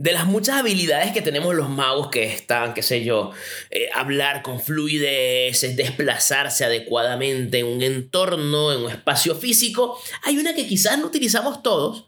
[0.00, 3.32] de las muchas habilidades que tenemos los magos que están, qué sé yo,
[3.70, 10.54] eh, hablar con fluidez, desplazarse adecuadamente en un entorno, en un espacio físico, hay una
[10.54, 12.06] que quizás no utilizamos todos,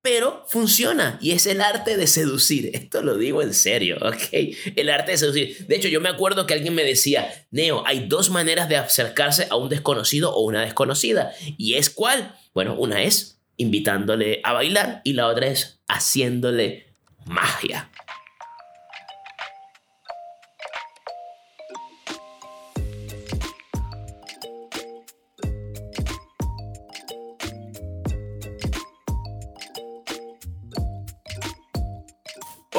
[0.00, 2.70] pero funciona y es el arte de seducir.
[2.72, 4.56] Esto lo digo en serio, ¿ok?
[4.74, 5.66] El arte de seducir.
[5.66, 9.48] De hecho, yo me acuerdo que alguien me decía, Neo, hay dos maneras de acercarse
[9.50, 11.32] a un desconocido o una desconocida.
[11.58, 12.34] ¿Y es cuál?
[12.54, 16.87] Bueno, una es invitándole a bailar y la otra es haciéndole
[17.28, 17.86] magia.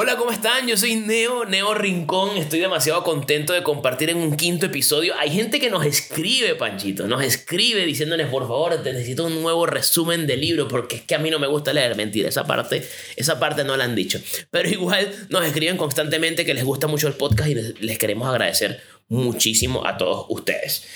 [0.02, 0.66] Hola, ¿cómo están?
[0.66, 2.38] Yo soy Neo, Neo Rincón.
[2.38, 5.13] Estoy demasiado contento de compartir en un quinto episodio.
[5.20, 9.66] Hay gente que nos escribe, Panchito, nos escribe diciéndoles, por favor, te necesito un nuevo
[9.66, 11.98] resumen del libro porque es que a mí no me gusta leer.
[11.98, 14.21] Mentira, esa parte, esa parte no la han dicho.
[14.49, 18.82] Pero igual nos escriben constantemente que les gusta mucho el podcast y les, queremos agradecer
[19.10, 20.88] muchísimo a todos ustedes.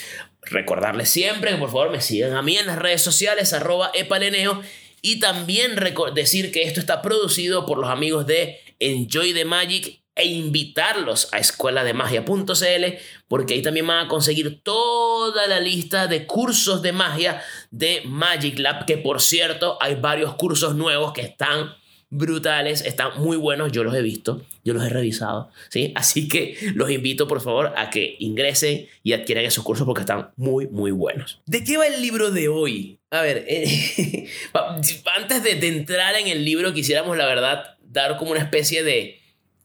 [0.43, 4.61] Recordarles siempre que por favor me sigan a mí en las redes sociales, arroba epaleneo.
[5.05, 5.75] Y también
[6.15, 11.39] decir que esto está producido por los amigos de Enjoy the Magic e invitarlos a
[11.39, 12.85] escuela de magia.cl
[13.27, 18.59] porque ahí también van a conseguir toda la lista de cursos de magia de Magic
[18.59, 21.73] Lab que por cierto hay varios cursos nuevos que están
[22.15, 25.91] brutales, están muy buenos, yo los he visto, yo los he revisado, ¿sí?
[25.95, 30.29] Así que los invito por favor a que ingresen y adquieran esos cursos porque están
[30.35, 31.41] muy, muy buenos.
[31.47, 32.99] ¿De qué va el libro de hoy?
[33.09, 34.29] A ver, eh,
[35.17, 39.21] antes de, de entrar en el libro quisiéramos la verdad dar como una especie de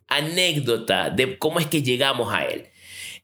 [0.06, 2.68] anécdota de cómo es que llegamos a él.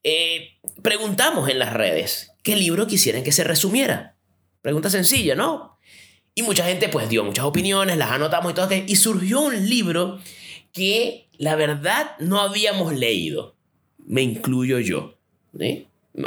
[0.03, 4.17] Eh, preguntamos en las redes qué libro quisieran que se resumiera.
[4.63, 5.79] Pregunta sencilla, ¿no?
[6.35, 8.69] Y mucha gente pues dio muchas opiniones, las anotamos y todo.
[8.87, 10.21] Y surgió un libro
[10.73, 13.57] que la verdad no habíamos leído.
[13.99, 15.19] Me incluyo yo.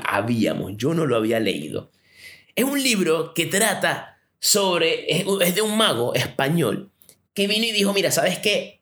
[0.04, 1.92] Habíamos, yo no lo había leído.
[2.56, 6.92] Es un libro que trata sobre, es de un mago español
[7.38, 8.82] que vino y dijo, mira, ¿sabes qué?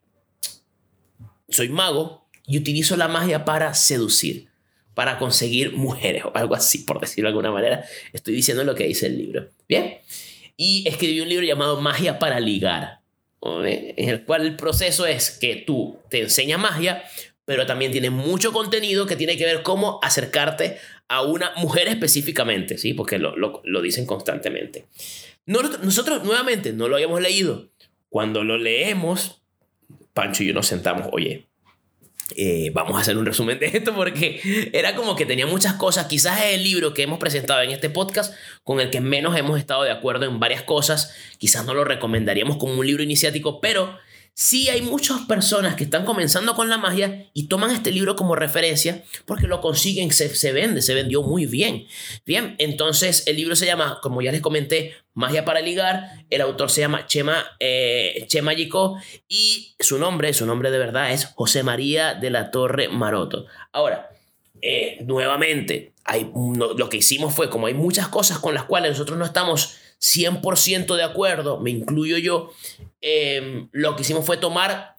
[1.50, 4.48] Soy mago y utilizo la magia para seducir,
[4.94, 7.84] para conseguir mujeres o algo así, por decirlo de alguna manera.
[8.14, 9.50] Estoy diciendo lo que dice el libro.
[9.68, 9.98] Bien.
[10.56, 13.02] Y escribió un libro llamado Magia para ligar,
[13.42, 17.04] en el cual el proceso es que tú te enseñas magia,
[17.44, 20.78] pero también tiene mucho contenido que tiene que ver cómo acercarte
[21.10, 22.94] a una mujer específicamente, ¿sí?
[22.94, 24.86] Porque lo, lo, dicen constantemente.
[25.46, 27.70] Nosotros, nuevamente, no lo habíamos leído.
[28.16, 29.42] Cuando lo leemos,
[30.14, 31.48] Pancho y yo nos sentamos, oye,
[32.38, 36.06] eh, vamos a hacer un resumen de esto porque era como que tenía muchas cosas.
[36.06, 38.34] Quizás es el libro que hemos presentado en este podcast
[38.64, 41.14] con el que menos hemos estado de acuerdo en varias cosas.
[41.40, 43.98] Quizás no lo recomendaríamos como un libro iniciático, pero
[44.38, 48.36] Sí hay muchas personas que están comenzando con la magia y toman este libro como
[48.36, 51.88] referencia porque lo consiguen, se, vende, se vendió muy bien.
[52.26, 56.26] Bien, entonces el libro se llama, como ya les comenté, Magia para ligar.
[56.30, 61.14] El autor se llama Chema, eh, Chema Yico y su nombre, su nombre de verdad
[61.14, 63.46] es José María de la Torre Maroto.
[63.72, 64.10] Ahora,
[64.62, 69.18] eh, nuevamente, hay, lo que hicimos fue, como hay muchas cosas con las cuales nosotros
[69.18, 72.52] no estamos 100% de acuerdo, me incluyo yo,
[73.08, 74.96] em, lo que hicimos fue tomar,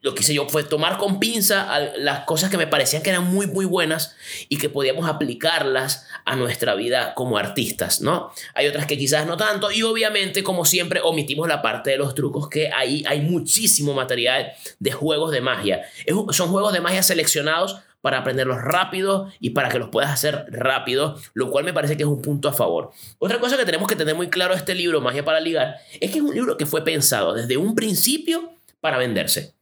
[0.00, 3.24] lo que hice yo fue tomar con pinza las cosas que me parecían que eran
[3.24, 4.16] muy, muy buenas
[4.48, 8.32] y que podíamos aplicarlas a nuestra vida como artistas, ¿no?
[8.54, 12.14] Hay otras que quizás no tanto y obviamente, como siempre, omitimos la parte de los
[12.14, 15.82] trucos, que ahí hay muchísimo material de juegos de magia.
[16.30, 21.18] son juegos de magia seleccionados para aprenderlos rápido y para que los puedas hacer rápido,
[21.34, 22.90] lo cual me parece que es un punto a favor.
[23.18, 26.18] Otra cosa que tenemos que tener muy claro este libro, Magia para Ligar, es que
[26.18, 29.54] es un libro que fue pensado desde un principio para venderse.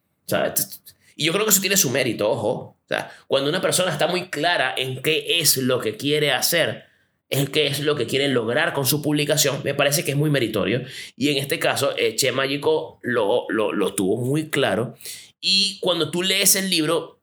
[1.16, 2.50] y yo creo que eso tiene su mérito, ojo.
[2.50, 6.84] O sea, cuando una persona está muy clara en qué es lo que quiere hacer,
[7.30, 10.30] en qué es lo que quiere lograr con su publicación, me parece que es muy
[10.30, 10.82] meritorio.
[11.16, 14.94] Y en este caso, eh, Che Mágico lo, lo tuvo muy claro.
[15.40, 17.17] Y cuando tú lees el libro,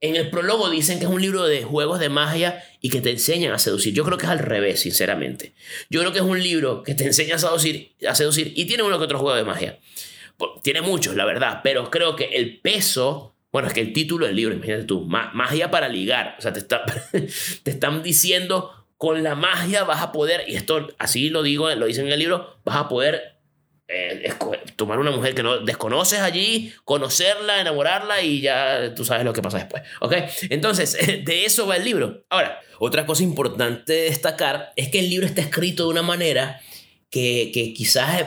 [0.00, 3.10] en el prólogo dicen que es un libro de juegos de magia y que te
[3.10, 3.92] enseñan a seducir.
[3.92, 5.52] Yo creo que es al revés, sinceramente.
[5.90, 8.82] Yo creo que es un libro que te enseña a seducir, a seducir y tiene
[8.82, 9.78] uno que otro juego de magia.
[10.62, 14.36] Tiene muchos, la verdad, pero creo que el peso, bueno, es que el título del
[14.36, 16.36] libro, imagínate tú, magia para ligar.
[16.38, 16.82] O sea, te, está,
[17.66, 22.06] están diciendo, con la magia vas a poder, y esto así lo digo, lo dicen
[22.06, 23.29] en el libro, vas a poder
[23.92, 24.32] eh,
[24.76, 29.42] tomar una mujer que no desconoces allí, conocerla, enamorarla y ya tú sabes lo que
[29.42, 29.82] pasa después.
[30.00, 30.14] ¿Ok?
[30.50, 30.92] Entonces,
[31.24, 32.24] de eso va el libro.
[32.28, 36.60] Ahora, otra cosa importante de destacar es que el libro está escrito de una manera
[37.10, 38.24] que, que, quizás,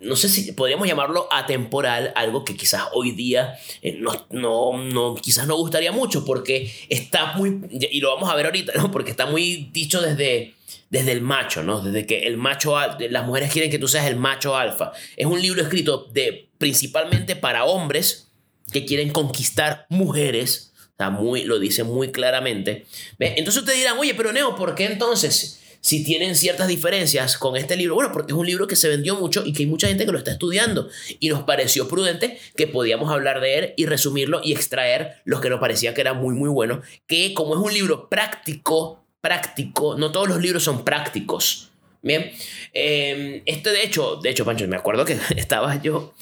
[0.00, 5.14] no sé si podríamos llamarlo atemporal, algo que quizás hoy día eh, no, no, no,
[5.14, 8.90] quizás no gustaría mucho porque está muy, y lo vamos a ver ahorita, ¿no?
[8.90, 10.54] Porque está muy dicho desde,
[10.88, 11.80] desde el macho, ¿no?
[11.80, 12.74] Desde que el macho,
[13.10, 14.92] las mujeres quieren que tú seas el macho alfa.
[15.16, 18.28] Es un libro escrito de, principalmente para hombres
[18.72, 20.72] que quieren conquistar mujeres,
[21.10, 22.86] muy, lo dice muy claramente.
[23.18, 25.61] Entonces ustedes dirán, oye, pero Neo, ¿por qué entonces?
[25.82, 27.96] Si tienen ciertas diferencias con este libro.
[27.96, 30.12] Bueno, porque es un libro que se vendió mucho y que hay mucha gente que
[30.12, 30.88] lo está estudiando.
[31.18, 35.50] Y nos pareció prudente que podíamos hablar de él y resumirlo y extraer lo que
[35.50, 36.82] nos parecía que era muy, muy bueno.
[37.08, 41.68] Que como es un libro práctico, práctico, no todos los libros son prácticos.
[42.00, 42.32] Bien,
[42.72, 46.14] eh, este de hecho, de hecho, Pancho, me acuerdo que estaba yo,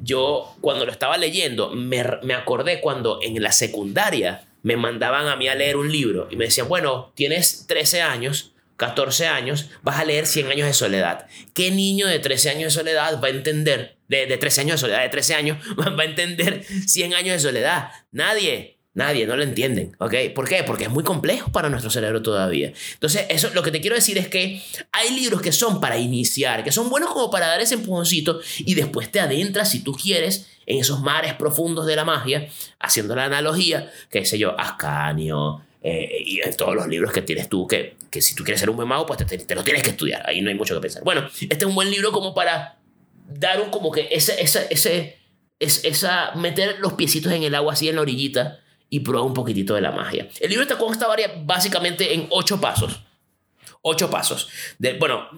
[0.00, 5.36] yo cuando lo estaba leyendo, me, me acordé cuando en la secundaria me mandaban a
[5.36, 9.98] mí a leer un libro y me decían, bueno, tienes 13 años, 14 años, vas
[9.98, 11.26] a leer 100 años de soledad.
[11.54, 14.78] ¿Qué niño de 13 años de soledad va a entender, de, de 13 años de
[14.78, 17.90] soledad, de 13 años, va a entender 100 años de soledad?
[18.12, 18.76] Nadie.
[18.96, 20.14] Nadie, no lo entienden, ¿ok?
[20.34, 20.64] ¿Por qué?
[20.64, 22.72] Porque es muy complejo para nuestro cerebro todavía.
[22.94, 26.64] Entonces, eso, lo que te quiero decir es que hay libros que son para iniciar,
[26.64, 30.46] que son buenos como para dar ese empujoncito y después te adentras, si tú quieres,
[30.64, 32.48] en esos mares profundos de la magia,
[32.80, 37.48] haciendo la analogía, qué sé yo, Ascanio, eh, y en todos los libros que tienes
[37.48, 39.90] tú, que, que si tú quieres ser un buen mago, pues te, te, tienes que
[39.90, 40.28] estudiar.
[40.28, 41.04] Ahí no hay mucho que pensar.
[41.04, 42.80] Bueno, este es un buen libro como para
[43.28, 45.16] dar un como que ese, ese, ese,
[45.60, 48.58] esa, meter los piecitos en el agua así en la orillita
[48.90, 50.28] y probar un poquitito de la magia.
[50.40, 51.06] El libro está consta
[51.44, 53.04] básicamente en ocho pasos.
[53.82, 54.48] Ocho pasos.
[54.80, 55.28] De, bueno,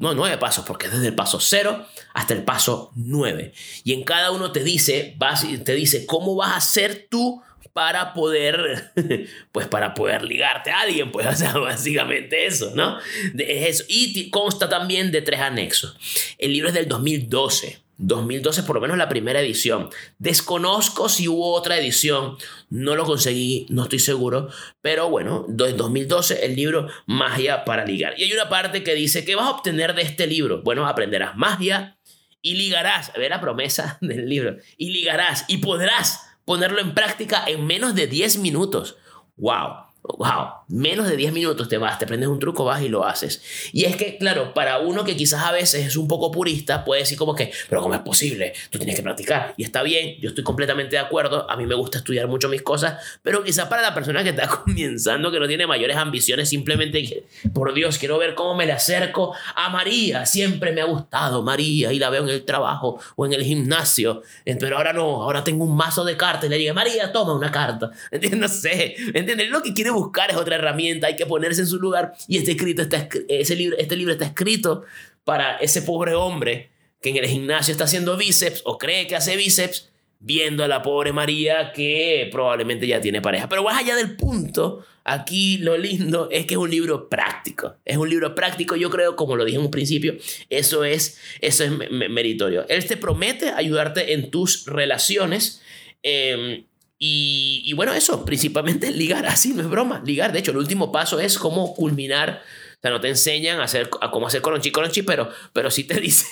[0.00, 3.52] no nueve pasos, porque es desde el paso cero hasta el paso nueve.
[3.84, 5.16] Y en cada uno te dice,
[5.64, 7.40] te dice cómo vas a ser tú
[7.76, 8.90] para poder,
[9.52, 12.98] pues para poder ligarte a alguien, pues, o sea, básicamente eso, ¿no?
[13.36, 13.84] Es eso.
[13.86, 15.94] Y consta también de tres anexos.
[16.38, 17.82] El libro es del 2012.
[17.98, 19.90] 2012 por lo menos la primera edición.
[20.18, 22.38] Desconozco si hubo otra edición,
[22.70, 24.48] no lo conseguí, no estoy seguro,
[24.80, 28.14] pero bueno, en 2012 el libro Magia para ligar.
[28.18, 30.62] Y hay una parte que dice, ¿qué vas a obtener de este libro?
[30.62, 31.98] Bueno, aprenderás magia
[32.40, 37.44] y ligarás, a ver la promesa del libro, y ligarás y podrás ponerlo en práctica
[37.46, 38.96] en menos de 10 minutos.
[39.36, 39.85] ¡Wow!
[40.18, 43.42] Wow, menos de 10 minutos te vas, te prendes un truco, vas y lo haces.
[43.72, 47.02] Y es que, claro, para uno que quizás a veces es un poco purista, puede
[47.02, 48.52] decir como que, pero ¿cómo es posible?
[48.70, 49.54] Tú tienes que practicar.
[49.56, 52.62] Y está bien, yo estoy completamente de acuerdo, a mí me gusta estudiar mucho mis
[52.62, 57.24] cosas, pero quizás para la persona que está comenzando, que no tiene mayores ambiciones, simplemente,
[57.52, 60.26] por Dios, quiero ver cómo me le acerco a María.
[60.26, 64.22] Siempre me ha gustado María y la veo en el trabajo o en el gimnasio,
[64.44, 67.50] pero ahora no, ahora tengo un mazo de cartas y le digo, María, toma una
[67.50, 67.90] carta.
[68.10, 68.40] ¿Entiendes?
[68.40, 69.50] No sé, ¿entiendes?
[69.50, 72.12] Lo que quiere buscar es otra herramienta, hay que ponerse en su lugar.
[72.28, 74.84] Y este, escrito está, ese libro, este libro está escrito
[75.24, 76.70] para ese pobre hombre
[77.00, 80.82] que en el gimnasio está haciendo bíceps o cree que hace bíceps, viendo a la
[80.82, 83.48] pobre María que probablemente ya tiene pareja.
[83.48, 87.76] Pero más allá del punto, aquí lo lindo es que es un libro práctico.
[87.84, 90.16] Es un libro práctico, yo creo, como lo dije en un principio,
[90.48, 92.66] eso es, eso es meritorio.
[92.68, 95.62] Él te promete ayudarte en tus relaciones.
[96.02, 96.64] Eh,
[96.98, 100.32] y, bueno, eso, principalmente ligar, así no es broma, ligar.
[100.32, 102.42] De hecho, el último paso es cómo culminar.
[102.76, 105.84] O sea, no te enseñan a, hacer, a cómo hacer cronchi cronchi, pero, pero sí
[105.84, 106.26] te dice.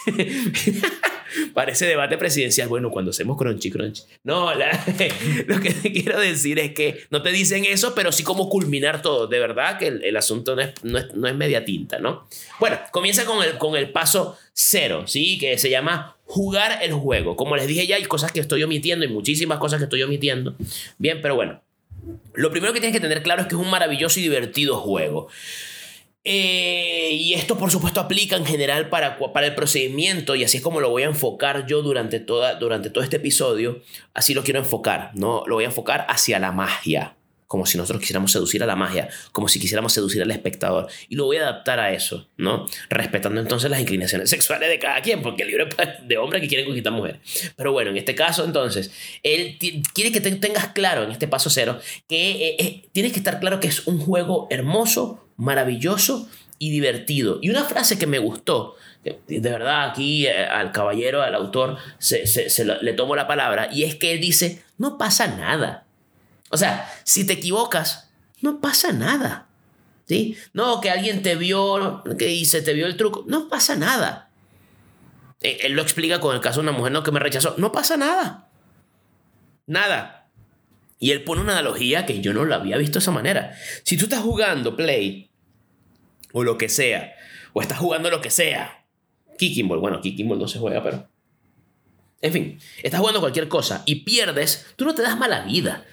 [1.54, 2.69] Parece debate presidencial.
[2.69, 4.02] Bueno, cuando hacemos cronchi cronchi.
[4.22, 4.52] No,
[5.46, 9.03] lo que te quiero decir es que no te dicen eso, pero sí cómo culminar
[9.03, 9.26] todo.
[9.26, 12.26] De verdad que el, el asunto no es, no es, no, es, media tinta, ¿no?
[12.60, 15.38] Bueno, comienza con el, con el paso cero, ¿sí?
[15.38, 17.36] Que se llama jugar el juego.
[17.36, 20.55] Como les dije ya, hay cosas que estoy omitiendo y muchísimas cosas que estoy omitiendo.
[20.98, 21.60] Bien, pero bueno.
[22.34, 25.29] Lo primero que tienes que tener claro es que es un maravilloso y divertido juego.
[26.26, 30.62] Eh, y esto por supuesto aplica en general para, para el procedimiento y así es
[30.62, 33.82] como lo voy a enfocar yo durante, toda, durante todo este episodio.
[34.14, 35.44] Así lo quiero enfocar, ¿no?
[35.46, 37.16] Lo voy a enfocar hacia la magia
[37.54, 40.88] como si nosotros quisiéramos seducir a la magia, como si quisiéramos seducir al espectador.
[41.08, 42.66] Y lo voy a adaptar a eso, ¿no?
[42.88, 46.48] Respetando entonces las inclinaciones sexuales de cada quien, porque el libro es de hombres que
[46.48, 47.52] quieren conquistar mujeres.
[47.54, 48.90] Pero bueno, en este caso entonces,
[49.22, 49.56] él
[49.94, 51.78] quiere que tengas claro en este paso cero
[52.08, 57.38] que eh, eh, tienes que estar claro que es un juego hermoso, maravilloso y divertido.
[57.43, 62.24] Y una frase que me gustó, de verdad aquí eh, al caballero, al autor, se,
[62.64, 65.84] le tomo la palabra, y es que él dice, no pasa nada.
[66.50, 68.10] O sea, si te equivocas,
[68.41, 69.48] no pasa nada.
[70.06, 70.36] ¿Sí?
[70.53, 74.29] No, que alguien te vio, que dice, te vio el truco, no pasa nada.
[75.41, 77.72] E, él lo explica con el caso de una mujer no, que me rechazó, no
[77.72, 78.48] pasa nada.
[79.67, 80.23] Nada.
[81.05, 83.55] Y él pone una analogía que yo no la había visto de esa manera.
[83.82, 85.29] Si tú estás jugando Play,
[86.32, 87.13] o lo que sea,
[87.53, 88.87] o estás jugando lo que sea,
[89.37, 89.81] Kicking Ball.
[89.81, 91.06] Bueno, Kicking Ball no se juega, pero.
[92.23, 95.84] En fin, estás jugando cualquier cosa y pierdes, tú no te das mala vida.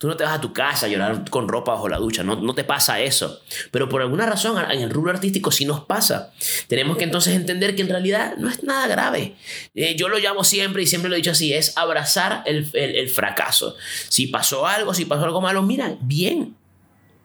[0.00, 2.34] Tú no te vas a tu casa a llorar con ropa bajo la ducha, no,
[2.34, 3.42] no te pasa eso.
[3.70, 6.32] Pero por alguna razón en el rubro artístico sí nos pasa.
[6.68, 9.34] Tenemos que entonces entender que en realidad no es nada grave.
[9.74, 12.96] Eh, yo lo llamo siempre y siempre lo he dicho así, es abrazar el, el,
[12.96, 13.76] el fracaso.
[14.08, 16.56] Si pasó algo, si pasó algo malo, mira, bien,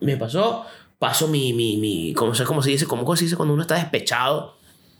[0.01, 0.65] me pasó,
[0.99, 2.85] paso mi, mi, mi, ¿cómo, cómo se dice?
[2.87, 4.54] ¿Cómo se dice cuando uno está despechado?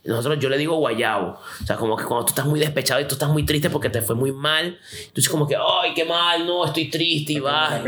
[0.06, 1.40] Nosotros, yo le digo guayabo.
[1.62, 3.90] O sea, como que cuando tú estás muy despechado y tú estás muy triste porque
[3.90, 7.40] te fue muy mal, tú dices como que, ay, qué mal, no, estoy triste y
[7.40, 7.82] vas.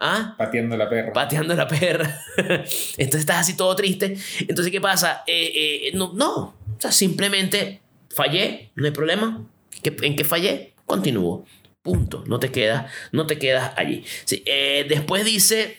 [0.00, 0.34] ¿Ah?
[0.36, 1.12] Pateando la perra.
[1.12, 2.18] Pateando la perra.
[2.36, 4.16] Entonces estás así todo triste.
[4.40, 5.22] Entonces, ¿qué pasa?
[5.26, 5.52] Eh,
[5.84, 6.36] eh, no, no.
[6.38, 9.46] O sea, simplemente fallé, no hay problema.
[9.82, 10.74] ¿En qué fallé?
[10.86, 11.44] Continúo.
[11.82, 12.24] Punto.
[12.26, 14.04] No te quedas, no te quedas allí.
[14.24, 15.78] Sí, eh, después dice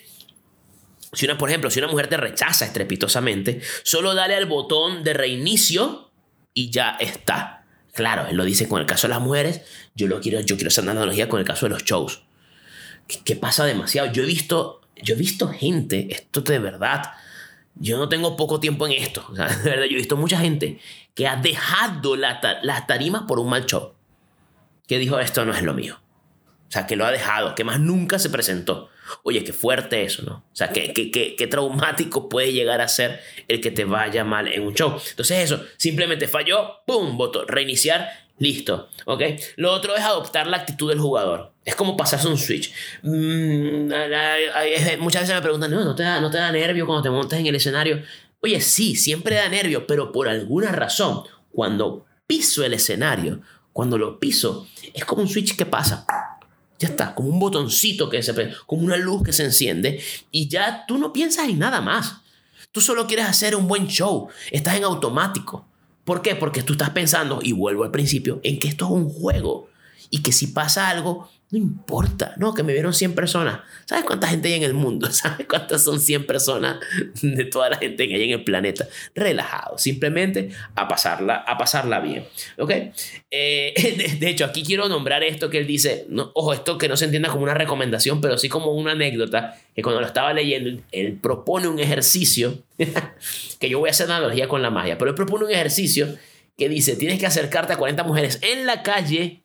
[1.12, 5.12] si una, por ejemplo, si una mujer te rechaza estrepitosamente, solo dale al botón de
[5.12, 6.10] reinicio
[6.54, 7.64] y ya está.
[7.92, 9.62] Claro, él lo dice con el caso de las mujeres,
[9.94, 12.22] yo lo quiero, yo quiero hacer una analogía con el caso de los shows.
[13.24, 14.10] Que, pasa demasiado.
[14.10, 17.02] Yo he visto, yo he visto gente, esto de verdad,
[17.74, 19.26] yo no tengo poco tiempo en esto.
[19.32, 20.80] de verdad, yo he visto mucha gente
[21.14, 23.92] que ha dejado las tarimas por un mal show.
[24.86, 26.00] Que dijo, esto no es lo mío.
[26.68, 28.88] O sea, que lo ha dejado, que más nunca se presentó.
[29.22, 30.44] Oye, qué fuerte eso, ¿no?
[30.52, 34.24] O sea, qué, qué, qué, qué, traumático puede llegar a ser el que te vaya
[34.24, 34.98] mal en un show.
[35.10, 37.16] Entonces eso, simplemente falló, ¡pum!
[37.16, 39.22] Botón, reiniciar, listo, ¿ok?
[39.56, 41.52] Lo otro es adoptar la actitud del jugador.
[41.64, 42.72] Es como pasarse un switch.
[43.02, 43.88] Mm,
[44.98, 47.38] muchas veces me preguntan, no, ¿no te, da, ¿no te da nervio cuando te montas
[47.38, 48.02] en el escenario?
[48.40, 53.40] Oye, sí, siempre da nervio, pero por alguna razón, cuando piso el escenario,
[53.72, 56.04] cuando lo piso, es como un switch que pasa
[56.82, 58.34] ya está, como un botoncito que se
[58.66, 62.16] como una luz que se enciende y ya tú no piensas en nada más.
[62.72, 65.64] Tú solo quieres hacer un buen show, estás en automático.
[66.04, 66.34] ¿Por qué?
[66.34, 69.68] Porque tú estás pensando, y vuelvo al principio, en que esto es un juego
[70.10, 73.60] y que si pasa algo, no importa, no, que me vieron 100 personas.
[73.84, 75.06] ¿Sabes cuánta gente hay en el mundo?
[75.12, 76.78] ¿Sabes cuántas son 100 personas
[77.20, 78.88] de toda la gente que hay en el planeta?
[79.14, 82.24] Relajado, simplemente a pasarla, a pasarla bien.
[82.56, 82.70] ¿Ok?
[83.30, 86.96] Eh, de, hecho, aquí quiero nombrar esto que él dice, no, ojo, esto que no
[86.96, 90.82] se entienda como una recomendación, pero sí como una anécdota, que cuando lo estaba leyendo,
[90.90, 92.62] él propone un ejercicio,
[93.60, 96.16] que yo voy a hacer analogía con la magia, pero él propone un ejercicio
[96.56, 99.41] que dice, tienes que acercarte a 40 mujeres en la calle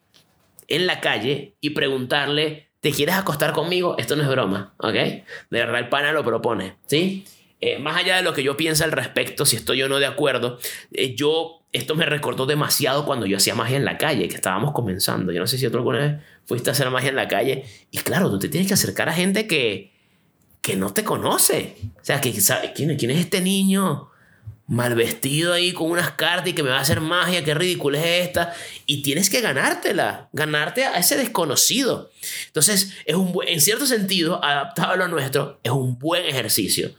[0.67, 3.95] en la calle y preguntarle, ¿te quieres acostar conmigo?
[3.97, 4.93] Esto no es broma, ¿ok?
[4.93, 7.25] De verdad el pana lo propone, ¿sí?
[7.59, 10.05] Eh, más allá de lo que yo pienso al respecto, si estoy o no de
[10.05, 10.59] acuerdo,
[10.93, 14.73] eh, yo, esto me recordó demasiado cuando yo hacía magia en la calle, que estábamos
[14.73, 15.31] comenzando.
[15.31, 17.65] Yo no sé si tú alguna vez fuiste a hacer magia en la calle.
[17.89, 19.91] Y claro, tú te tienes que acercar a gente que,
[20.61, 21.75] que no te conoce.
[21.99, 22.31] O sea, que
[22.75, 24.09] quién, quién es este niño
[24.67, 27.99] mal vestido ahí con unas cartas y que me va a hacer magia, qué ridícula
[27.99, 28.53] es esta.
[28.85, 32.11] Y tienes que ganártela, ganarte a ese desconocido.
[32.47, 36.91] Entonces, es un en cierto sentido, adaptado a lo nuestro, es un buen ejercicio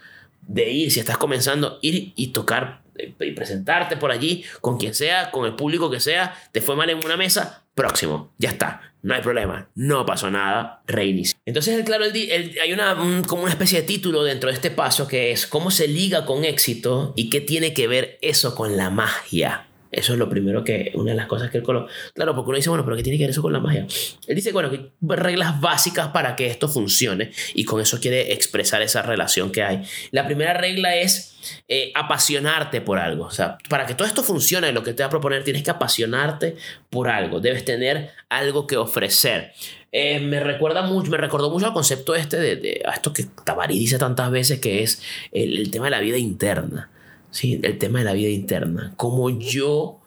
[0.42, 4.94] de ir, si estás comenzando, ir y tocar eh, y presentarte por allí con quien
[4.94, 8.92] sea, con el público que sea, te fue mal en una mesa, próximo, ya está,
[9.02, 11.38] no hay problema, no pasó nada, reinicia.
[11.46, 12.96] Entonces, claro, hay una,
[13.28, 16.44] como una especie de título dentro de este paso que es cómo se liga con
[16.44, 19.67] éxito y qué tiene que ver eso con la magia.
[19.90, 21.90] Eso es lo primero que, una de las cosas que él coloca.
[22.14, 23.86] Claro, porque uno dice, bueno, pero ¿qué tiene que ver eso con la magia?
[24.26, 28.82] Él dice, bueno, que reglas básicas para que esto funcione y con eso quiere expresar
[28.82, 29.82] esa relación que hay.
[30.10, 33.24] La primera regla es eh, apasionarte por algo.
[33.24, 35.70] O sea, para que todo esto funcione, lo que te va a proponer, tienes que
[35.70, 36.56] apasionarte
[36.90, 37.40] por algo.
[37.40, 39.52] Debes tener algo que ofrecer.
[39.90, 43.78] Eh, me recuerda mucho, me recordó mucho al concepto este de, a esto que Tabari
[43.78, 45.02] dice tantas veces, que es
[45.32, 46.90] el tema de la vida interna.
[47.30, 47.60] ¿Sí?
[47.62, 48.94] El tema de la vida interna.
[48.96, 50.00] Cómo yo,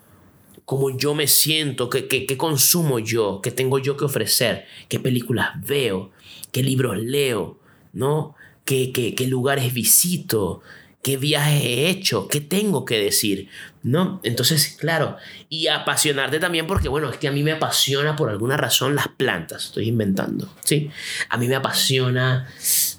[0.66, 5.50] cómo yo me siento, qué, qué, consumo yo, qué tengo yo que ofrecer, qué películas
[5.66, 6.12] veo,
[6.51, 7.60] qué libros leo,
[7.94, 8.36] ¿no?
[8.66, 10.62] qué, qué, qué lugares visito,
[11.01, 13.50] qué viajes he hecho, qué tengo que decir,
[13.84, 14.20] ¿no?
[14.24, 15.18] Entonces, claro,
[15.50, 19.08] y apasionarte también porque, bueno, es que a mí me apasiona por alguna razón las
[19.08, 20.90] plantas, estoy inventando, ¿sí?
[21.30, 22.48] A mí me apasiona,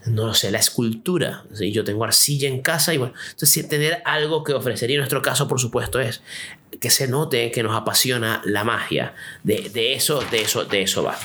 [0.06, 1.72] no lo sé, la escultura, ¿sí?
[1.72, 5.22] Yo tengo arcilla en casa y bueno, entonces tener algo que ofrecer, y en nuestro
[5.22, 6.22] caso, por supuesto, es
[6.80, 11.02] que se note que nos apasiona la magia, de, de eso, de eso, de eso
[11.02, 11.18] va.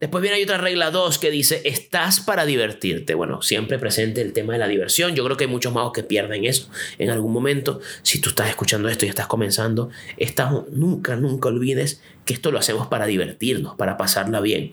[0.00, 3.14] Después viene hay otra regla 2 que dice, estás para divertirte.
[3.14, 5.14] Bueno, siempre presente el tema de la diversión.
[5.14, 7.80] Yo creo que hay muchos magos que pierden eso en algún momento.
[8.02, 12.58] Si tú estás escuchando esto y estás comenzando, estás, nunca, nunca olvides que esto lo
[12.58, 14.70] hacemos para divertirnos, para pasarla bien.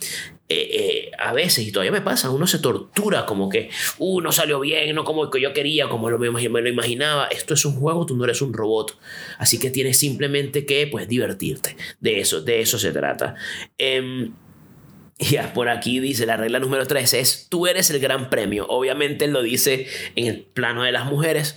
[0.47, 4.31] Eh, eh, a veces, y todavía me pasa, uno se tortura como que, uh, no
[4.31, 7.27] salió bien, no como yo quería, como lo, me, lo imaginaba.
[7.27, 8.97] Esto es un juego, tú no eres un robot.
[9.39, 11.75] Así que tienes simplemente que, pues, divertirte.
[11.99, 13.35] De eso, de eso se trata.
[13.79, 14.29] Eh,
[15.17, 18.67] ya, por aquí dice la regla número 13 es tú eres el gran premio.
[18.67, 21.55] Obviamente lo dice en el plano de las mujeres.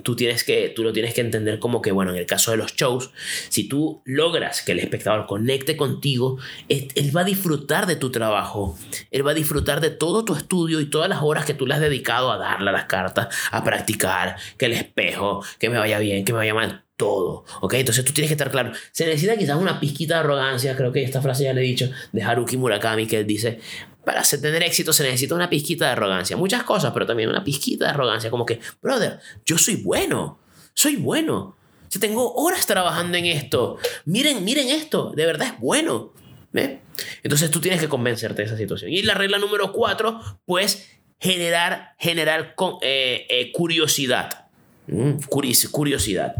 [0.00, 2.56] Tú, tienes que, tú lo tienes que entender como que, bueno, en el caso de
[2.56, 3.10] los shows,
[3.48, 8.78] si tú logras que el espectador conecte contigo, él, va a disfrutar de tu trabajo.
[9.10, 11.74] Él va a disfrutar de todo tu estudio y todas las horas que tú le
[11.74, 16.24] has dedicado a darle las cartas, a practicar, que el espejo, que me vaya bien,
[16.24, 17.74] que me vaya mal todo, ¿ok?
[17.74, 18.72] Entonces tú tienes que estar claro.
[18.92, 21.90] Se necesita quizás una pizquita de arrogancia, creo que esta frase ya le he dicho,
[22.12, 23.58] de Haruki Murakami, que él dice,
[24.04, 26.36] para tener éxito se necesita una pizquita de arrogancia.
[26.36, 30.40] Muchas cosas, pero también una pizquita de arrogancia, como que, brother, yo soy bueno,
[30.74, 31.56] soy bueno.
[31.90, 33.78] Yo tengo horas trabajando en esto.
[34.06, 36.12] Miren, miren esto, de verdad es bueno.
[37.22, 38.90] Entonces tú tienes que convencerte de esa situación.
[38.90, 40.88] Y la regla número cuatro, pues
[41.20, 44.41] generar, generar eh, eh, curiosidad.
[44.88, 45.12] Mm,
[45.70, 46.34] curiosidad.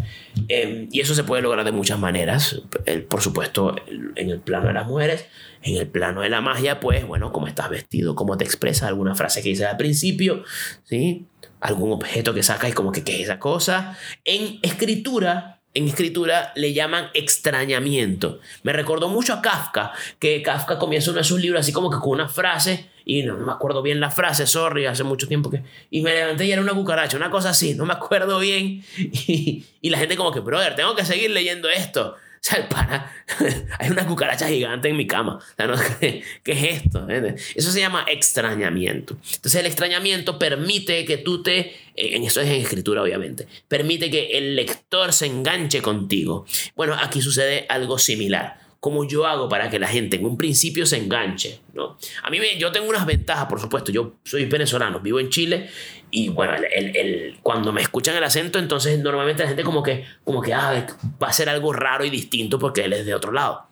[0.48, 2.62] Em, y eso se puede lograr de muchas maneras.
[3.08, 3.76] por supuesto,
[4.16, 5.26] en el plano de las mujeres,
[5.62, 9.14] en el plano de la magia, pues, bueno, cómo estás vestido, cómo te expresas, alguna
[9.14, 10.44] frase que dices al principio,
[10.84, 11.26] ¿sí?
[11.60, 13.96] Algún objeto que sacas y como que, ¿qué es esa cosa?
[14.24, 18.40] En escritura, en escritura le llaman extrañamiento.
[18.62, 21.98] Me recordó mucho a Kafka, que Kafka comienza uno de sus libros así como que
[21.98, 25.62] con una frase, y no, me acuerdo bien la frase, sorry, hace mucho tiempo que...
[25.90, 28.84] Y me levanté y era una cucaracha, una cosa así, no me acuerdo bien.
[29.26, 32.16] Y, y la gente como que, brother, tengo que seguir leyendo esto.
[32.42, 33.12] O sea, para,
[33.78, 35.38] hay una cucaracha gigante en mi cama.
[36.00, 37.06] ¿qué, es esto?
[37.54, 39.16] Eso se llama extrañamiento.
[39.34, 44.10] Entonces el extrañamiento permite que tú te, eh, en eso es en escritura obviamente, permite
[44.10, 46.44] que el lector se enganche contigo.
[46.74, 50.86] Bueno, aquí sucede algo similar cómo yo hago para que la gente en un principio
[50.86, 51.96] se enganche, ¿no?
[52.24, 55.70] A mí me, yo tengo unas ventajas, por supuesto, yo soy venezolano, vivo en Chile
[56.10, 60.04] y bueno, el, el, cuando me escuchan el acento, entonces normalmente la gente como que,
[60.24, 60.84] como que ah,
[61.22, 63.68] va a ser algo raro y distinto porque él es de otro lado.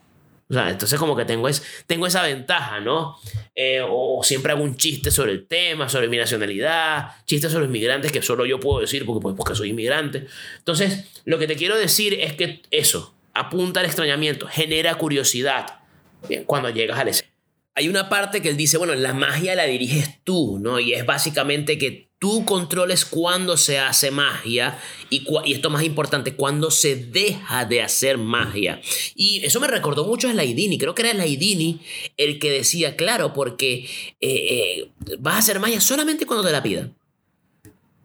[0.48, 3.16] O sea, entonces como que tengo, es, tengo esa ventaja, ¿no?
[3.56, 7.70] Eh, o siempre hago un chiste sobre el tema, sobre mi nacionalidad, chistes sobre los
[7.70, 10.28] inmigrantes que solo yo puedo decir porque, pues, porque soy inmigrante.
[10.58, 15.80] Entonces, lo que te quiero decir es que eso, apunta al extrañamiento, genera curiosidad
[16.28, 17.30] Bien, cuando llegas al escenario.
[17.74, 20.80] Hay una parte que él dice, bueno, la magia la diriges tú, ¿no?
[20.80, 26.34] Y es básicamente que tú controles cuándo se hace magia y, y esto más importante,
[26.34, 28.80] cuándo se deja de hacer magia.
[29.14, 31.80] Y eso me recordó mucho a Slaidini, creo que era Slaidini
[32.18, 33.88] el que decía, claro, porque
[34.20, 36.94] eh, eh, vas a hacer magia solamente cuando te la pidan.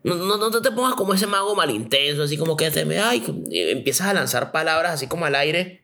[0.06, 4.14] No, no, te pongas como ese mago malintenso, así como que te ay, empiezas a
[4.14, 5.84] lanzar palabras así como al aire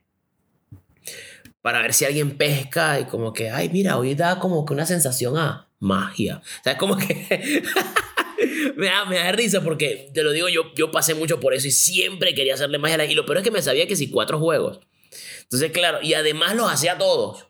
[1.64, 4.86] para ver si alguien pesca y como que, ay, mira, hoy da como que una
[4.86, 6.44] sensación a magia.
[6.60, 7.64] O sea, como que
[8.76, 11.68] me, da, me da risa porque, te lo digo, yo, yo pasé mucho por eso
[11.68, 13.04] y siempre quería hacerle magia.
[13.06, 14.82] Y lo peor es que me sabía que si cuatro juegos.
[15.42, 17.48] Entonces, claro, y además los hacía todos.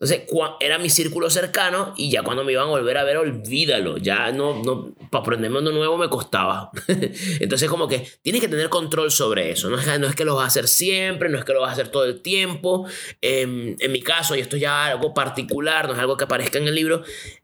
[0.00, 0.26] Entonces,
[0.60, 3.96] era mi círculo cercano y ya cuando me iban a volver a ver, olvídalo.
[3.96, 6.70] Ya no, no, para aprenderme uno nuevo me costaba.
[7.40, 9.70] Entonces, como que tienes que tener control sobre eso.
[9.70, 11.70] No es, no es que lo vas a hacer siempre, no es que lo vas
[11.70, 12.86] a hacer todo el tiempo.
[13.22, 16.68] en mi caso, y esto ya es algo particular, no es algo que aparezca en
[16.68, 17.02] el libro,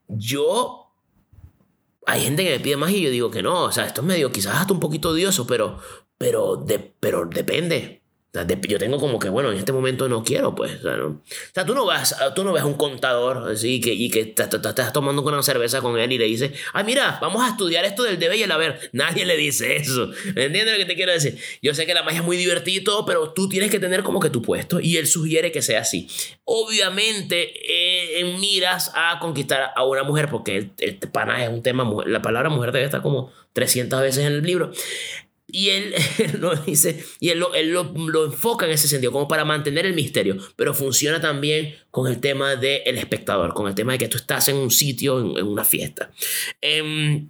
[0.09, 0.91] yo
[2.07, 4.07] hay gente que me pide más y yo digo que no, o sea, esto es
[4.07, 5.79] medio quizás hasta un poquito odioso, pero,
[6.19, 8.00] pero, de, pero depende
[8.33, 10.79] yo tengo como que, bueno, en este momento no quiero, pues.
[10.79, 11.07] O sea, ¿no?
[11.07, 14.45] o sea tú no vas, tú no ves un contador así que, y que te,
[14.45, 18.05] estás tomando una cerveza con él y le dices, ah, mira, vamos a estudiar esto
[18.05, 18.91] del debe y el haber.
[18.93, 20.11] Nadie le dice eso.
[20.29, 21.39] ¿Entiendes lo que te quiero decir?
[21.61, 24.03] Yo sé que la magia es muy divertida y todo, pero tú tienes que tener
[24.03, 26.09] como que tu puesto y él sugiere que sea así.
[26.45, 32.23] Obviamente, eh, miras a conquistar a una mujer, porque este pana es un tema, la
[32.23, 34.73] palabra mujer debe estar como 300 veces en el libro.
[35.61, 35.95] Y él,
[36.39, 40.37] lo dice, y él, él lo, enfoca en ese sentido, como para mantener el misterio,
[40.57, 44.49] pero funciona también con el tema del espectador, con el tema de que tú estás
[44.49, 46.11] en un sitio, en, una fiesta.
[46.63, 47.25] Eh,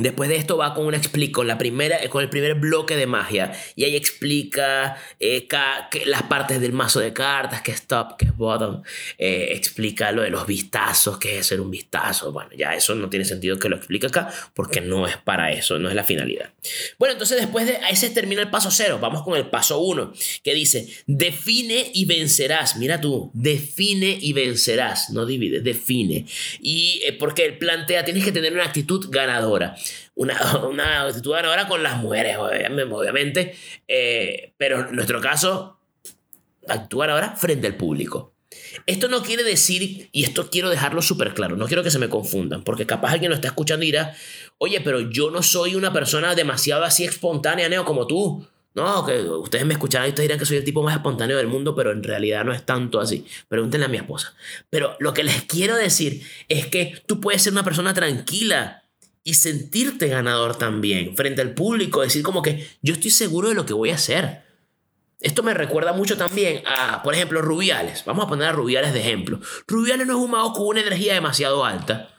[0.00, 3.52] Después de esto va con una con la primera con el primer bloque de magia
[3.76, 5.46] y ahí explica eh,
[6.06, 8.82] las partes del mazo de cartas, que es top, que es bottom,
[9.18, 12.32] eh, explica lo de los vistazos, que es hacer un vistazo.
[12.32, 15.78] Bueno, ya eso no tiene sentido que lo explique acá porque no es para eso,
[15.78, 16.50] no es la finalidad.
[16.98, 20.54] Bueno, entonces después de ese termina el paso cero, vamos con el paso uno, que
[20.54, 22.76] dice, define y vencerás.
[22.76, 26.26] Mira tú, define y vencerás, no divide, define.
[26.60, 29.76] Y eh, porque él plantea, tienes que tener una actitud ganadora
[30.20, 33.54] una, una actitud ganadora con las mujeres, obviamente,
[33.88, 35.78] eh, pero en nuestro caso,
[36.68, 38.34] actuar ahora frente al público.
[38.84, 42.08] Esto no quiere decir, y esto quiero dejarlo súper claro, no quiero que se me
[42.08, 44.14] confundan, porque capaz alguien lo está escuchando y dirá,
[44.58, 48.46] oye, pero yo no soy una persona demasiado así espontánea, Neo, como tú.
[48.72, 51.48] No, que ustedes me escucharán y ustedes dirán que soy el tipo más espontáneo del
[51.48, 53.26] mundo, pero en realidad no es tanto así.
[53.48, 54.32] Pregúntenle a mi esposa.
[54.68, 58.79] Pero lo que les quiero decir es que tú puedes ser una persona tranquila
[59.22, 63.66] y sentirte ganador también frente al público, decir como que yo estoy seguro de lo
[63.66, 64.44] que voy a hacer.
[65.20, 68.04] Esto me recuerda mucho también a, por ejemplo, Rubiales.
[68.06, 69.38] Vamos a poner a Rubiales de ejemplo.
[69.66, 72.14] Rubiales no es un mago con una energía demasiado alta.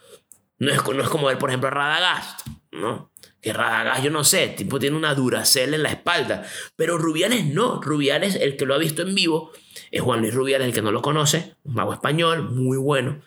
[0.60, 3.12] No es, no es como ver, por ejemplo, a Radagast, ¿no?
[3.42, 6.46] Que Radagast, yo no sé, tipo tiene una duracel en la espalda.
[6.76, 7.82] Pero Rubiales no.
[7.82, 9.52] Rubiales, el que lo ha visto en vivo,
[9.90, 13.24] es Juan Luis Rubiales, el que no lo conoce, un mago español, muy bueno.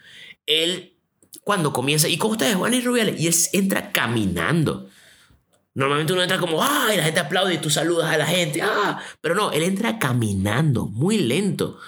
[0.46, 0.93] Él,
[1.44, 3.20] cuando comienza, ¿y cómo ustedes, Juan Luis Rubiales?
[3.20, 4.88] Y él entra caminando.
[5.74, 6.96] Normalmente uno entra como, ¡ay!
[6.96, 9.00] La gente aplaude y tú saludas a la gente, ¡ah!
[9.20, 11.78] Pero no, él entra caminando, muy lento.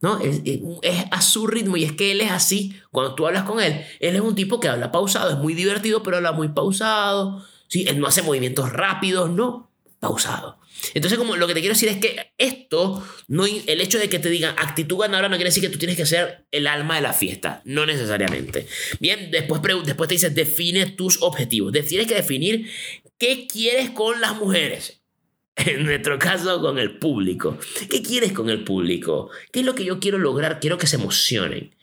[0.00, 0.18] ¿no?
[0.18, 2.80] Es, es, a su ritmo y es que él es así.
[2.90, 6.02] Cuando tú hablas con él, él es un tipo que habla pausado, es muy divertido,
[6.02, 7.44] pero habla muy pausado.
[7.68, 7.84] ¿sí?
[7.88, 9.70] Él no hace movimientos rápidos, no,
[10.00, 10.58] pausado.
[10.94, 14.18] Entonces, como lo que te quiero decir es que esto, no, el hecho de que
[14.18, 17.02] te digan actitud ganadora no quiere decir que tú tienes que ser el alma de
[17.02, 18.66] la fiesta, no necesariamente.
[19.00, 21.72] Bien, después, después te dice, define tus objetivos.
[21.72, 22.70] Tienes que definir
[23.18, 24.98] qué quieres con las mujeres.
[25.56, 27.58] En nuestro caso, con el público.
[27.90, 29.30] ¿Qué quieres con el público?
[29.52, 30.60] ¿Qué es lo que yo quiero lograr?
[30.60, 31.74] Quiero que se emocionen.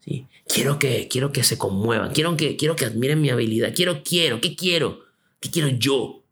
[0.00, 0.26] ¿sí?
[0.46, 2.12] Quiero, que, quiero que se conmuevan.
[2.12, 3.72] Quiero que, quiero que admiren mi habilidad.
[3.74, 4.42] Quiero, quiero.
[4.42, 5.04] ¿Qué quiero?
[5.40, 6.23] ¿Qué quiero yo?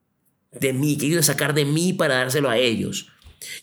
[0.53, 0.97] De mí.
[0.97, 3.09] ¿Qué quiero sacar de mí para dárselo a ellos?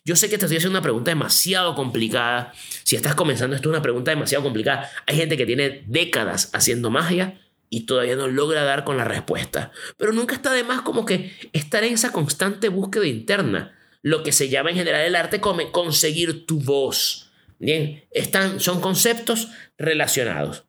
[0.03, 2.51] Yo sé que te estoy haciendo una pregunta demasiado complicada.
[2.83, 4.89] Si estás comenzando, esto es una pregunta demasiado complicada.
[5.05, 9.71] Hay gente que tiene décadas haciendo magia y todavía no logra dar con la respuesta.
[9.97, 13.75] Pero nunca está de más como que estar en esa constante búsqueda interna.
[14.01, 17.31] Lo que se llama en general el arte como conseguir tu voz.
[17.59, 20.63] Bien, están, son conceptos relacionados.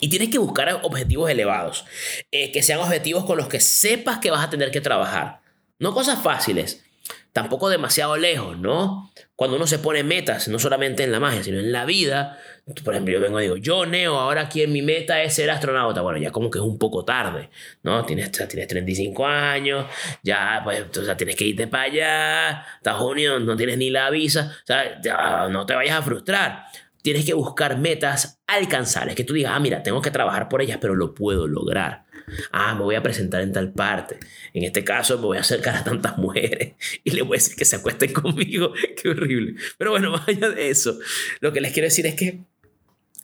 [0.00, 1.84] Y tienes que buscar objetivos elevados,
[2.30, 5.40] eh, que sean objetivos con los que sepas que vas a tener que trabajar.
[5.78, 6.84] No cosas fáciles,
[7.32, 9.12] tampoco demasiado lejos, ¿no?
[9.36, 12.38] Cuando uno se pone metas, no solamente en la magia, sino en la vida,
[12.84, 15.50] por ejemplo, yo vengo y digo, yo, Neo, ahora aquí en mi meta es ser
[15.50, 16.00] astronauta.
[16.00, 17.48] Bueno, ya como que es un poco tarde,
[17.82, 18.04] ¿no?
[18.04, 19.86] Tienes, tienes 35 años,
[20.22, 24.10] ya, pues, o sea, tienes que irte para allá, Estados Unidos, no tienes ni la
[24.10, 26.66] visa, o sea, no te vayas a frustrar.
[27.08, 30.76] Tienes que buscar metas alcanzables, que tú digas, ah, mira, tengo que trabajar por ellas,
[30.78, 32.04] pero lo puedo lograr.
[32.52, 34.18] Ah, me voy a presentar en tal parte.
[34.52, 37.56] En este caso me voy a acercar a tantas mujeres y les voy a decir
[37.56, 38.74] que se acuesten conmigo.
[39.02, 39.54] Qué horrible.
[39.78, 40.98] Pero bueno, más allá de eso,
[41.40, 42.40] lo que les quiero decir es que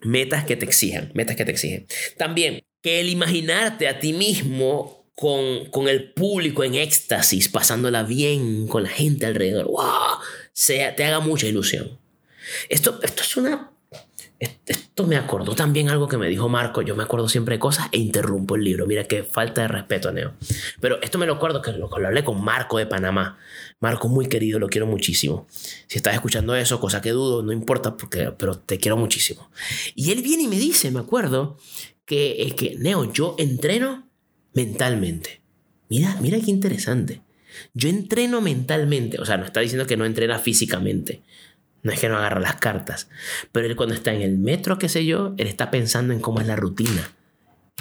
[0.00, 1.86] metas que te exijan, metas que te exigen.
[2.16, 8.66] También que el imaginarte a ti mismo con, con el público en éxtasis, pasándola bien
[8.66, 10.20] con la gente alrededor, wow,
[10.54, 11.98] sea, te haga mucha ilusión.
[12.70, 13.73] Esto, esto es una
[14.66, 16.82] esto me acordó también algo que me dijo Marco.
[16.82, 18.86] Yo me acuerdo siempre de cosas e interrumpo el libro.
[18.86, 20.34] Mira qué falta de respeto, Neo.
[20.80, 23.38] Pero esto me lo acuerdo que lo, lo hablé con Marco de Panamá.
[23.80, 25.46] Marco, muy querido, lo quiero muchísimo.
[25.50, 29.50] Si estás escuchando eso, cosa que dudo, no importa, porque, pero te quiero muchísimo.
[29.94, 31.58] Y él viene y me dice, me acuerdo,
[32.06, 34.08] que, es que Neo, yo entreno
[34.52, 35.42] mentalmente.
[35.88, 37.22] Mira, mira qué interesante.
[37.72, 39.20] Yo entreno mentalmente.
[39.20, 41.22] O sea, no está diciendo que no entrena físicamente.
[41.84, 43.08] No es que no agarra las cartas.
[43.52, 46.40] Pero él cuando está en el metro, qué sé yo, él está pensando en cómo
[46.40, 47.12] es la rutina.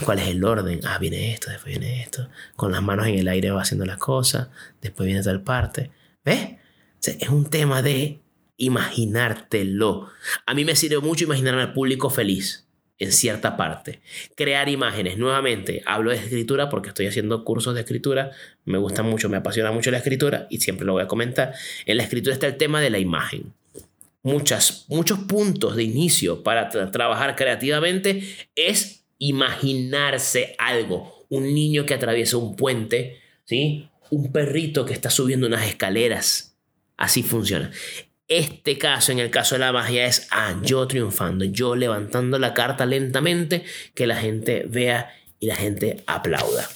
[0.03, 0.81] ¿Cuál es el orden?
[0.83, 2.27] Ah, viene esto, después viene esto.
[2.57, 4.49] Con las manos en el aire va haciendo las cosas.
[4.81, 5.89] Después viene tal parte.
[6.23, 6.55] ¿Ves?
[7.05, 8.19] es un tema de
[8.57, 10.09] imaginártelo.
[10.45, 12.67] A mí me sirve mucho imaginarme al público feliz
[12.99, 14.01] en cierta parte.
[14.35, 15.17] Crear imágenes.
[15.17, 18.31] Nuevamente, hablo de escritura porque estoy haciendo cursos de escritura.
[18.65, 21.53] Me gusta mucho, me apasiona mucho la escritura y siempre lo voy a comentar.
[21.85, 23.53] En la escritura está el tema de la imagen
[24.23, 28.23] muchas, muchos puntos de inicio para trabajar creativamente
[28.55, 31.25] es imaginarse algo.
[31.29, 33.89] Un niño que atraviesa un puente, ¿sí?
[34.09, 36.57] un perrito que está subiendo unas escaleras.
[36.97, 37.71] Así funciona.
[38.27, 42.53] Este caso, en el caso de la magia, es ah, yo triunfando, yo levantando la
[42.53, 46.69] carta lentamente, que la gente vea y la gente aplauda.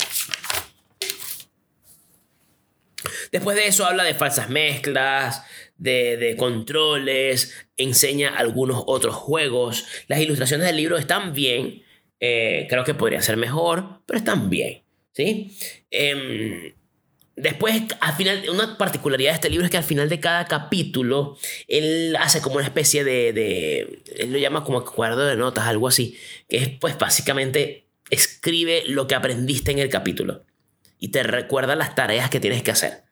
[3.31, 5.43] Después de eso habla de falsas mezclas,
[5.77, 9.85] de, controles, enseña algunos otros juegos.
[10.07, 11.83] Las ilustraciones del libro están bien,
[12.19, 14.83] eh, creo que podría ser mejor, pero están bien.
[15.13, 15.55] ¿sí?
[15.91, 16.73] Em,
[17.35, 21.37] después, al final, una particularidad de este libro es que al final de cada capítulo,
[21.67, 25.87] él hace como una especie de, de él lo llama como cuadro de notas, algo
[25.87, 26.17] así,
[26.49, 30.45] que es pues básicamente escribe lo que aprendiste en el capítulo
[30.99, 33.06] y te recuerda las tareas que tienes que hacer.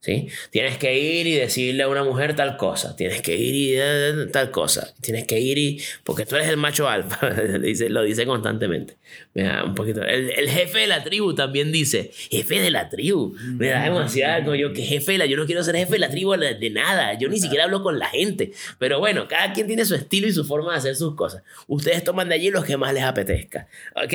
[0.00, 0.28] ¿Sí?
[0.50, 4.26] Tienes que ir y decirle a una mujer tal cosa, tienes que ir y eh,
[4.32, 5.80] tal cosa, tienes que ir y...
[6.04, 7.18] porque tú eres el macho alfa,
[7.88, 8.96] lo dice constantemente.
[9.34, 10.02] un poquito.
[10.02, 14.72] El, jefe de la tribu también dice, jefe de la tribu, me da demasiado, yo
[14.72, 17.38] que jefe la, yo no quiero ser jefe de la tribu de nada, yo ni
[17.38, 20.72] siquiera hablo con la gente, pero bueno, cada quien tiene su estilo y su forma
[20.72, 21.42] de hacer sus cosas.
[21.66, 24.14] Ustedes toman de allí los que más les apetezca, ¿ok?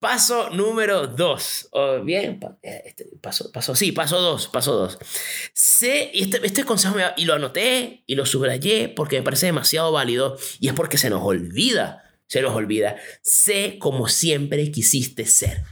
[0.00, 4.98] Paso número dos, oh, bien, eh, este, paso, paso, sí, paso dos, paso dos.
[5.52, 9.92] Sé, este, este consejo me, y lo anoté y lo subrayé porque me parece demasiado
[9.92, 12.96] válido y es porque se nos olvida, se nos olvida.
[13.22, 15.62] Sé como siempre quisiste ser.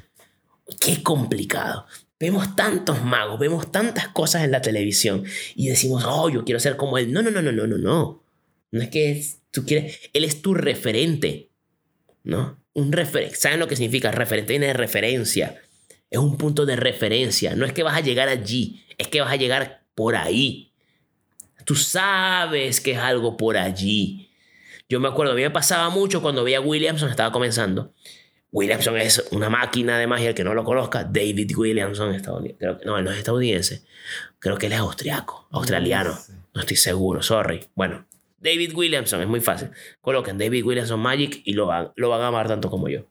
[0.80, 1.86] Qué complicado.
[2.20, 5.24] Vemos tantos magos, vemos tantas cosas en la televisión
[5.54, 7.12] y decimos, oh, yo quiero ser como él.
[7.12, 8.24] No, no, no, no, no, no, no.
[8.70, 11.50] No es que tú quieres, él es tu referente,
[12.24, 12.62] ¿no?
[12.74, 14.10] Un referente, ¿saben lo que significa?
[14.10, 15.60] Referente viene de referencia.
[16.10, 17.54] Es un punto de referencia.
[17.54, 20.72] No es que vas a llegar allí, es que vas a llegar por ahí.
[21.64, 24.30] Tú sabes que es algo por allí.
[24.88, 27.92] Yo me acuerdo, a mí me pasaba mucho cuando veía a Williamson, estaba comenzando.
[28.50, 32.58] Williamson es una máquina de magia, el que no lo conozca, David Williamson, estadounidense.
[32.58, 33.82] Creo que, no, él no es estadounidense.
[34.38, 36.18] Creo que él es austriaco, australiano.
[36.54, 37.68] No estoy seguro, sorry.
[37.74, 38.06] Bueno,
[38.38, 39.68] David Williamson, es muy fácil.
[40.00, 43.06] Coloquen David Williamson Magic y lo van, lo van a amar tanto como yo.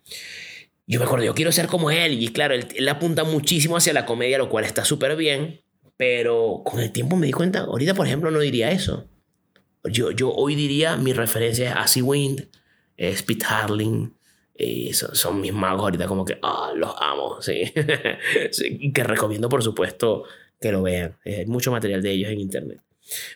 [0.88, 2.22] Yo me acuerdo, yo quiero ser como él.
[2.24, 5.62] Y claro, él, él apunta muchísimo hacia la comedia, lo cual está súper bien.
[5.98, 9.10] Pero con el tiempo me di cuenta, ahorita por ejemplo no diría eso.
[9.84, 12.50] Yo, yo hoy diría, mi referencia es Así Wind,
[12.98, 14.14] es Pete Harling,
[14.56, 17.74] y son, mis magos ahorita como que, ah, los amo, ¿sí?
[18.52, 18.92] sí.
[18.92, 20.24] Que recomiendo por supuesto
[20.60, 21.18] que lo vean.
[21.26, 22.82] Hay mucho material de ellos en internet.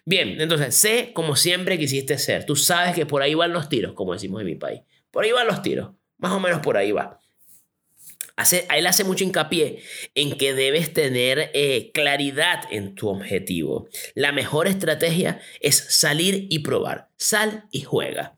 [0.04, 2.46] Bien, entonces, sé como siempre quisiste ser.
[2.46, 4.82] Tú sabes que por ahí van los tiros, como decimos en mi país.
[5.12, 5.92] Por ahí van los tiros.
[6.18, 7.21] Más o menos por ahí va
[8.42, 9.84] hace, él hace mucho hincapié
[10.16, 13.88] en que debes tener eh, claridad en tu objetivo.
[14.16, 17.10] La mejor estrategia es salir y probar.
[17.18, 18.36] Sal y juega.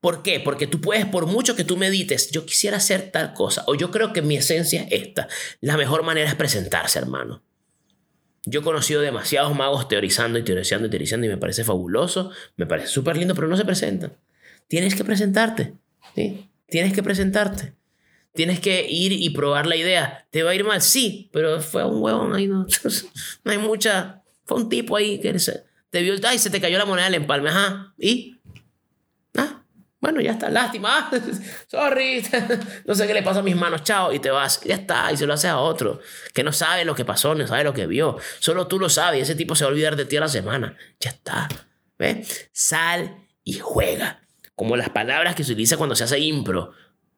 [0.00, 0.40] ¿Por qué?
[0.40, 3.90] Porque tú puedes, por mucho que tú medites, yo quisiera hacer tal cosa, o yo
[3.90, 5.28] creo que mi esencia es esta.
[5.60, 7.42] La mejor manera es presentarse, hermano.
[8.44, 12.66] Yo he conocido demasiados magos teorizando y teorizando y teorizando y me parece fabuloso, me
[12.66, 14.16] parece súper lindo, pero no se presentan.
[14.68, 15.74] Tienes que presentarte,
[16.14, 16.48] ¿sí?
[16.66, 17.74] Tienes que presentarte.
[18.32, 20.26] Tienes que ir y probar la idea.
[20.30, 20.80] ¿Te va a ir mal?
[20.80, 22.46] Sí, pero fue un huevón ahí.
[22.46, 22.66] No,
[23.44, 24.22] no hay mucha.
[24.44, 27.14] Fue un tipo ahí que se, te vio y se te cayó la moneda del
[27.14, 27.50] empalme.
[27.50, 27.92] Ajá.
[27.98, 28.40] ¿Y?
[29.36, 29.64] Ah,
[30.00, 30.48] bueno, ya está.
[30.48, 31.10] Lástima.
[31.66, 32.24] sorry.
[32.86, 33.82] no sé qué le pasó a mis manos.
[33.82, 34.12] Chao.
[34.12, 34.60] Y te vas.
[34.62, 35.10] Ya está.
[35.12, 36.00] Y se lo haces a otro.
[36.32, 38.16] Que no sabe lo que pasó, no sabe lo que vio.
[38.38, 39.18] Solo tú lo sabes.
[39.18, 40.76] Y ese tipo se va a olvidar de ti a la semana.
[41.00, 41.48] Ya está.
[41.98, 42.48] ¿Ves?
[42.52, 44.22] Sal y juega.
[44.54, 46.72] Como las palabras que se utiliza cuando se hace impro.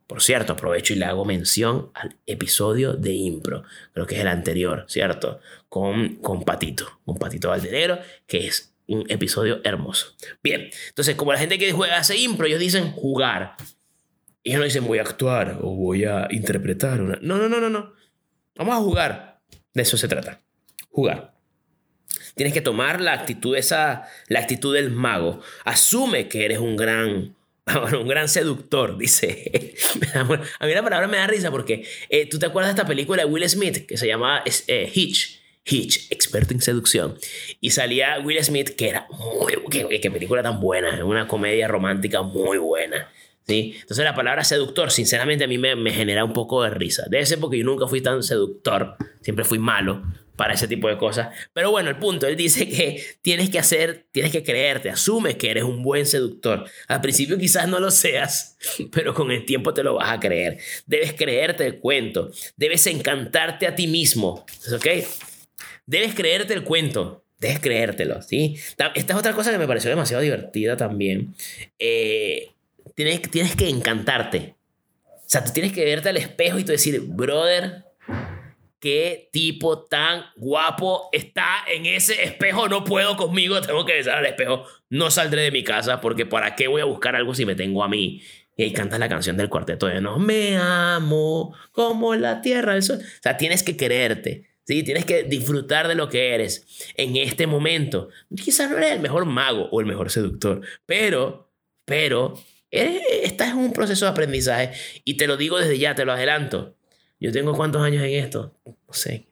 [0.06, 4.28] Por cierto, aprovecho y le hago mención al episodio de Impro, creo que es el
[4.28, 5.40] anterior, ¿cierto?
[5.68, 10.14] Con, con Patito, con Patito Valdenero, que es un episodio hermoso.
[10.42, 13.56] Bien, entonces como la gente que juega hace Impro, ellos dicen jugar.
[14.44, 17.18] Ellos no dicen voy a actuar o voy a interpretar una...
[17.22, 17.92] No, no, no, no, no.
[18.56, 19.40] Vamos a jugar.
[19.72, 20.42] De eso se trata.
[20.90, 21.34] Jugar.
[22.34, 25.40] Tienes que tomar la actitud esa, la actitud del mago.
[25.64, 27.36] Asume que eres un gran
[28.00, 29.74] un gran seductor, dice.
[30.14, 33.24] a mí la palabra me da risa porque eh, tú te acuerdas de esta película
[33.24, 35.40] de Will Smith que se llama eh, Hitch.
[35.64, 37.16] Hitch, experto en seducción.
[37.60, 39.54] Y salía Will Smith, que era muy.
[39.70, 43.08] Qué, qué película tan buena, una comedia romántica muy buena.
[43.46, 43.76] ¿sí?
[43.80, 47.04] Entonces la palabra seductor, sinceramente a mí me, me genera un poco de risa.
[47.08, 50.02] Debe ser porque yo nunca fui tan seductor, siempre fui malo
[50.42, 51.28] para ese tipo de cosas.
[51.52, 55.48] Pero bueno, el punto, él dice que tienes que hacer, tienes que creerte, asumes que
[55.52, 56.68] eres un buen seductor.
[56.88, 58.58] Al principio quizás no lo seas,
[58.92, 60.58] pero con el tiempo te lo vas a creer.
[60.84, 64.86] Debes creerte el cuento, debes encantarte a ti mismo, ¿ok?
[65.86, 68.56] Debes creerte el cuento, debes creértelo, ¿sí?
[68.96, 71.36] Esta es otra cosa que me pareció demasiado divertida también.
[71.78, 72.48] Eh,
[72.96, 74.56] tienes, tienes que encantarte.
[75.06, 77.91] O sea, tú tienes que verte al espejo y tú decir, brother,
[78.82, 82.68] qué tipo tan guapo está en ese espejo.
[82.68, 84.66] No puedo conmigo, tengo que besar al espejo.
[84.90, 87.84] No saldré de mi casa porque ¿para qué voy a buscar algo si me tengo
[87.84, 88.22] a mí?
[88.56, 92.82] Y ahí cantas la canción del cuarteto de No me amo como la tierra del
[92.82, 92.98] sol.
[93.00, 94.50] O sea, tienes que quererte.
[94.64, 94.82] ¿sí?
[94.82, 96.66] Tienes que disfrutar de lo que eres
[96.96, 98.08] en este momento.
[98.34, 101.52] Quizás no eres el mejor mago o el mejor seductor, pero,
[101.84, 102.34] pero,
[102.68, 104.72] estás en un proceso de aprendizaje
[105.04, 106.74] y te lo digo desde ya, te lo adelanto
[107.22, 108.58] yo tengo cuántos años en esto?
[108.64, 109.28] No sé.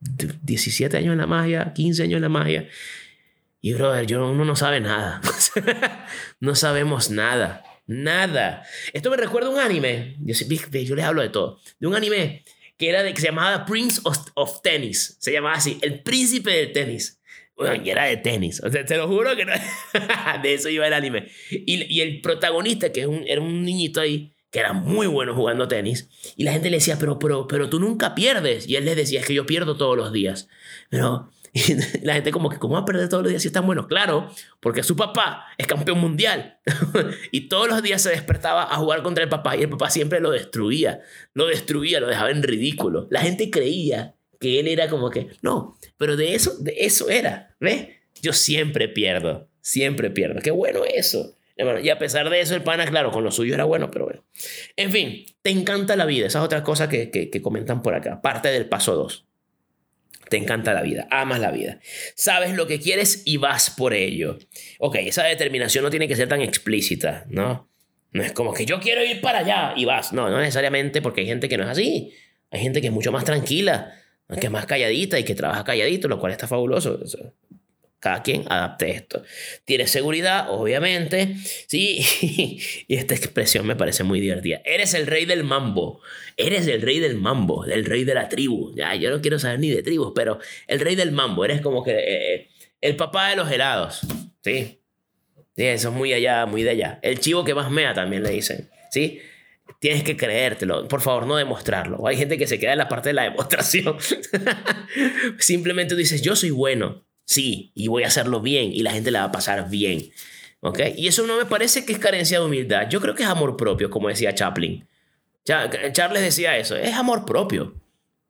[0.00, 2.68] 17 años en la magia, 15 años en la magia.
[3.60, 5.20] Y brother, yo, uno no sabe nada.
[6.40, 7.62] no sabemos nada.
[7.86, 8.64] Nada.
[8.92, 10.16] Esto me recuerda a un anime.
[10.20, 11.60] Yo, yo les hablo de todo.
[11.78, 12.44] De un anime
[12.76, 15.16] que era de que se llamaba Prince of, Tennis.
[15.20, 17.20] Se llamaba así, el príncipe del tenis.
[17.56, 18.60] Bueno, y era de tenis.
[18.62, 19.52] O sea, te lo juro que no.
[20.42, 21.28] de eso iba el anime.
[21.50, 25.68] Y, y el protagonista, que un, era un niñito ahí, que era muy bueno jugando
[25.68, 28.68] tenis, y la gente le decía, pero, pero, pero tú nunca pierdes.
[28.68, 30.48] Y él les decía, es que yo pierdo todos los días.
[30.88, 31.30] Pero
[32.02, 33.86] la gente como que, ¿cómo va a perder todos los días si están buenos?
[33.86, 34.30] Claro,
[34.60, 36.58] porque su papá es campeón mundial.
[37.30, 40.20] y todos los días se despertaba a jugar contra el papá y el papá siempre
[40.20, 41.00] lo destruía.
[41.34, 43.06] Lo destruía, lo dejaba en ridículo.
[43.10, 47.56] La gente creía que él era como que, no, pero de eso, de eso era,
[47.60, 47.88] ¿ves?
[48.22, 50.40] Yo siempre pierdo, siempre pierdo.
[50.40, 51.34] Qué bueno eso.
[51.82, 54.24] Y a pesar de eso, el pana, claro, con lo suyo era bueno, pero bueno.
[54.76, 56.26] En fin, te encanta la vida.
[56.26, 58.20] Esa es otra cosa que, que, que comentan por acá.
[58.22, 59.26] Parte del paso 2.
[60.28, 61.80] Te encanta la vida, amas la vida.
[62.14, 64.38] Sabes lo que quieres y vas por ello.
[64.78, 67.68] Ok, esa determinación no tiene que ser tan explícita, ¿no?
[68.12, 70.12] No es como que yo quiero ir para allá y vas.
[70.12, 72.12] No, no necesariamente porque hay gente que no es así.
[72.50, 73.94] Hay gente que es mucho más tranquila,
[74.38, 77.00] que es más calladita y que trabaja calladito, lo cual está fabuloso.
[78.00, 79.24] Cada quien adapte esto.
[79.64, 81.34] Tienes seguridad, obviamente.
[81.66, 82.04] Sí,
[82.86, 84.60] y esta expresión me parece muy divertida.
[84.64, 86.00] Eres el rey del mambo.
[86.36, 88.72] Eres el rey del mambo, el rey de la tribu.
[88.76, 91.44] Ya, yo no quiero saber ni de tribus, pero el rey del mambo.
[91.44, 92.48] Eres como que eh, eh,
[92.80, 94.00] el papá de los helados.
[94.44, 94.80] Sí.
[95.56, 97.00] Sí, eso es muy allá, muy de allá.
[97.02, 98.70] El chivo que más mea también le dicen.
[98.92, 99.20] Sí.
[99.80, 100.86] Tienes que creértelo.
[100.86, 102.06] Por favor, no demostrarlo.
[102.06, 103.96] Hay gente que se queda en la parte de la demostración.
[105.38, 109.20] Simplemente dices, yo soy bueno Sí, y voy a hacerlo bien y la gente la
[109.20, 110.10] va a pasar bien.
[110.60, 110.80] ¿Ok?
[110.96, 112.88] Y eso no me parece que es carencia de humildad.
[112.88, 114.88] Yo creo que es amor propio, como decía Chaplin.
[115.44, 117.74] Charles decía eso, es amor propio.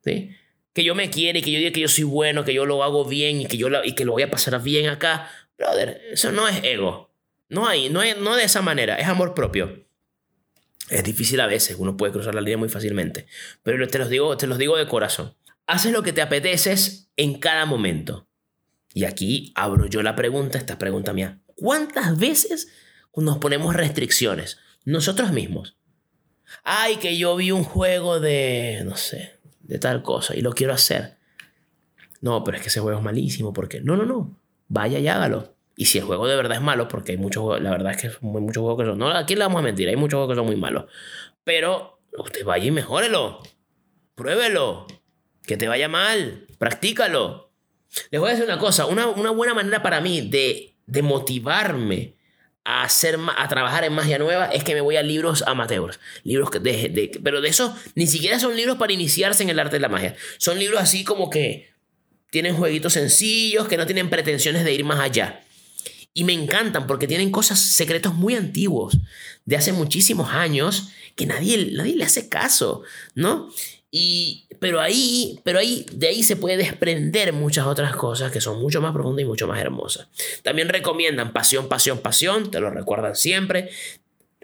[0.04, 0.30] ¿sí?
[0.72, 3.04] Que yo me quiere, que yo diga que yo soy bueno, que yo lo hago
[3.04, 5.30] bien y que, yo y que lo voy a pasar bien acá.
[5.56, 7.08] Brother, eso no es ego.
[7.48, 9.86] No hay, no, no de esa manera, es amor propio.
[10.90, 13.26] Es difícil a veces, uno puede cruzar la línea muy fácilmente.
[13.62, 15.36] Pero te los digo, te los digo de corazón.
[15.68, 18.27] Haces lo que te apeteces en cada momento.
[18.94, 21.40] Y aquí abro yo la pregunta, esta pregunta mía.
[21.54, 22.72] ¿Cuántas veces
[23.14, 24.58] nos ponemos restricciones?
[24.84, 25.76] Nosotros mismos.
[26.64, 30.72] Ay, que yo vi un juego de, no sé, de tal cosa y lo quiero
[30.72, 31.18] hacer.
[32.20, 33.52] No, pero es que ese juego es malísimo.
[33.52, 34.40] porque No, no, no.
[34.68, 35.54] Vaya y hágalo.
[35.76, 37.98] Y si el juego de verdad es malo, porque hay muchos juegos, la verdad es
[38.00, 38.98] que hay muchos juegos que son.
[38.98, 40.86] No, aquí le vamos a mentir, hay muchos juegos que son muy malos.
[41.44, 43.40] Pero usted vaya y mejórelo.
[44.14, 44.86] Pruébelo.
[45.42, 46.46] Que te vaya mal.
[46.58, 47.47] Practícalo.
[48.10, 52.14] Les voy a decir una cosa, una, buena manera para mí de, de motivarme
[52.64, 55.98] a, hacer, a trabajar en magia nueva es que me voy a libros amateurs.
[56.24, 59.76] Libros de, de, pero de eso ni siquiera son libros para iniciarse en el arte
[59.76, 60.16] de la magia.
[60.38, 61.70] Son libros así como que
[62.30, 65.42] tienen jueguitos sencillos, que no tienen pretensiones de ir más allá.
[66.12, 68.98] Y me encantan porque tienen cosas, secretos muy antiguos,
[69.44, 72.82] de hace muchísimos años, que nadie, nadie le hace caso,
[73.14, 73.50] ¿no?
[73.90, 78.60] Y, pero ahí, pero ahí, de ahí se puede desprender muchas otras cosas que son
[78.60, 80.08] mucho más profundas y mucho más hermosas.
[80.42, 83.70] También recomiendan pasión, pasión, pasión, te lo recuerdan siempre.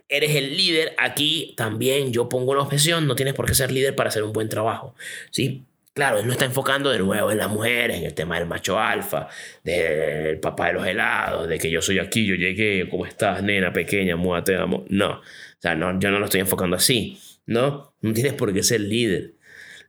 [0.09, 3.95] Eres el líder, aquí también yo pongo una objeción, no tienes por qué ser líder
[3.95, 4.95] para hacer un buen trabajo,
[5.31, 5.65] ¿sí?
[5.95, 8.81] Claro, él no está enfocando de nuevo en las mujeres, en el tema del macho
[8.81, 9.29] alfa,
[9.63, 13.73] del papá de los helados, de que yo soy aquí, yo llegué, ¿cómo estás, nena
[13.73, 14.85] pequeña, muévate, amo?
[14.89, 15.23] No, o
[15.61, 17.95] sea, no, yo no lo estoy enfocando así, ¿no?
[18.01, 19.34] No tienes por qué ser líder.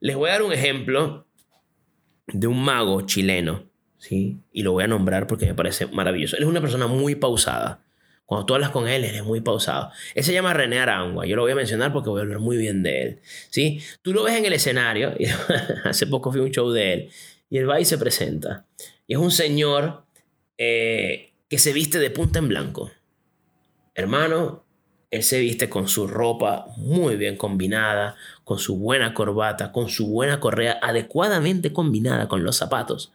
[0.06, 1.26] Les voy a dar un ejemplo
[2.28, 4.40] de un mago chileno, ¿sí?
[4.52, 6.38] Y lo voy a nombrar porque me parece maravilloso.
[6.38, 7.84] Él es una persona muy pausada.
[8.28, 9.90] Cuando tú hablas con él, él es muy pausado.
[10.14, 11.26] Él se llama René Arangua.
[11.26, 13.20] Yo lo voy a mencionar porque voy a hablar muy bien de él.
[13.50, 13.82] ¿sí?
[14.04, 15.12] Tú lo ves en el escenario.
[15.86, 17.10] hace poco fui a un show de él.
[17.50, 18.68] Y él va y se presenta.
[19.08, 20.06] Y es un señor
[20.60, 22.92] eh, que se viste de punta en blanco.
[23.96, 24.65] Hermano,
[25.12, 30.08] él se viste con su ropa muy bien combinada, con su buena corbata, con su
[30.08, 33.12] buena correa adecuadamente combinada con los zapatos.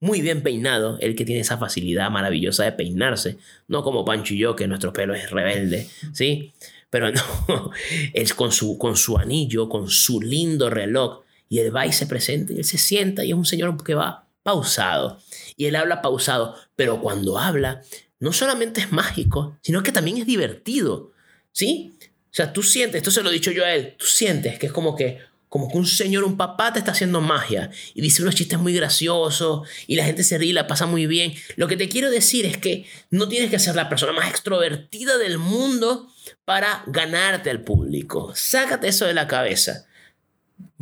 [0.00, 4.38] Muy bien peinado, el que tiene esa facilidad maravillosa de peinarse, no como Pancho y
[4.38, 6.52] yo, que nuestro pelo es rebelde, ¿sí?
[6.90, 7.22] Pero no,
[8.14, 12.06] es con su, con su anillo, con su lindo reloj, y él va y se
[12.06, 15.18] presenta, y él se sienta, y es un señor que va pausado,
[15.56, 17.82] y él habla pausado, pero cuando habla,
[18.20, 21.12] no solamente es mágico, sino que también es divertido.
[21.52, 21.92] ¿Sí?
[22.30, 24.66] O sea, tú sientes, esto se lo he dicho yo a él, tú sientes que
[24.66, 28.22] es como que, como que un señor, un papá te está haciendo magia y dice
[28.22, 31.34] unos chistes muy graciosos y la gente se ríe la pasa muy bien.
[31.56, 35.16] Lo que te quiero decir es que no tienes que ser la persona más extrovertida
[35.16, 36.12] del mundo
[36.44, 38.32] para ganarte al público.
[38.34, 39.86] Sácate eso de la cabeza.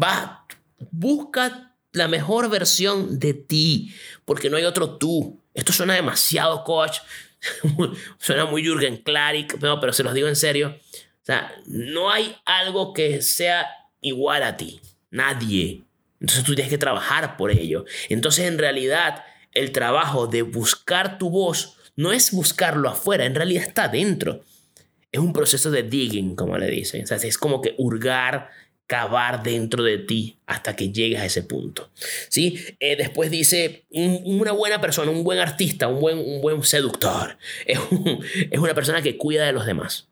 [0.02, 0.46] Va,
[0.90, 5.40] busca la mejor versión de ti, porque no hay otro tú.
[5.54, 6.98] Esto suena demasiado coach,
[8.18, 10.76] Suena muy Jürgen Klarik, pero se los digo en serio.
[11.22, 13.66] O sea, no hay algo que sea
[14.00, 14.80] igual a ti.
[15.10, 15.82] Nadie.
[16.20, 17.84] Entonces tú tienes que trabajar por ello.
[18.08, 23.64] Entonces en realidad el trabajo de buscar tu voz no es buscarlo afuera, en realidad
[23.64, 24.44] está dentro.
[25.10, 27.04] Es un proceso de digging, como le dicen.
[27.04, 28.50] O sea, es como que hurgar,
[28.86, 31.90] cavar dentro de ti hasta que llegues a ese punto.
[32.28, 32.64] ¿Sí?
[32.80, 37.78] Eh, después dice, una buena persona, un buen artista, un buen, un buen seductor, es,
[38.50, 40.08] es una persona que cuida de los demás.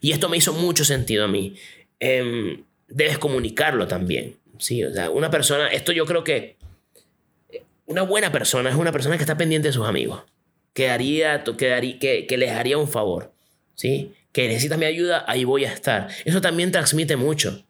[0.00, 1.54] Y esto me hizo mucho sentido a mí.
[2.00, 4.36] Em, debes comunicarlo también.
[4.58, 4.82] ¿sí?
[4.84, 6.56] O sea, una persona, esto yo creo que
[7.86, 10.22] una buena persona es una persona que está pendiente de sus amigos,
[10.72, 13.32] que, haría, que, que, les haría un favor,
[13.74, 14.12] ¿sí?
[14.32, 16.08] que necesitas mi ayuda, ahí voy a estar.
[16.24, 17.64] Eso también transmite mucho.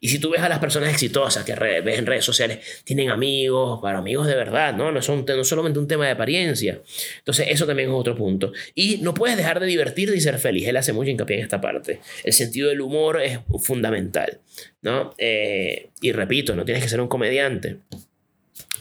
[0.00, 3.80] Y si tú ves a las personas exitosas que ves en redes sociales, tienen amigos,
[3.80, 4.92] para amigos de verdad, ¿no?
[4.92, 6.80] No, son, no solamente un tema de apariencia.
[7.18, 8.52] Entonces, eso también es otro punto.
[8.74, 10.68] Y no puedes dejar de divertirte y ser feliz.
[10.68, 12.00] Él hace mucho hincapié en esta parte.
[12.24, 14.40] El sentido del humor es fundamental,
[14.82, 15.14] ¿no?
[15.18, 17.78] Eh, y repito, no tienes que ser un comediante.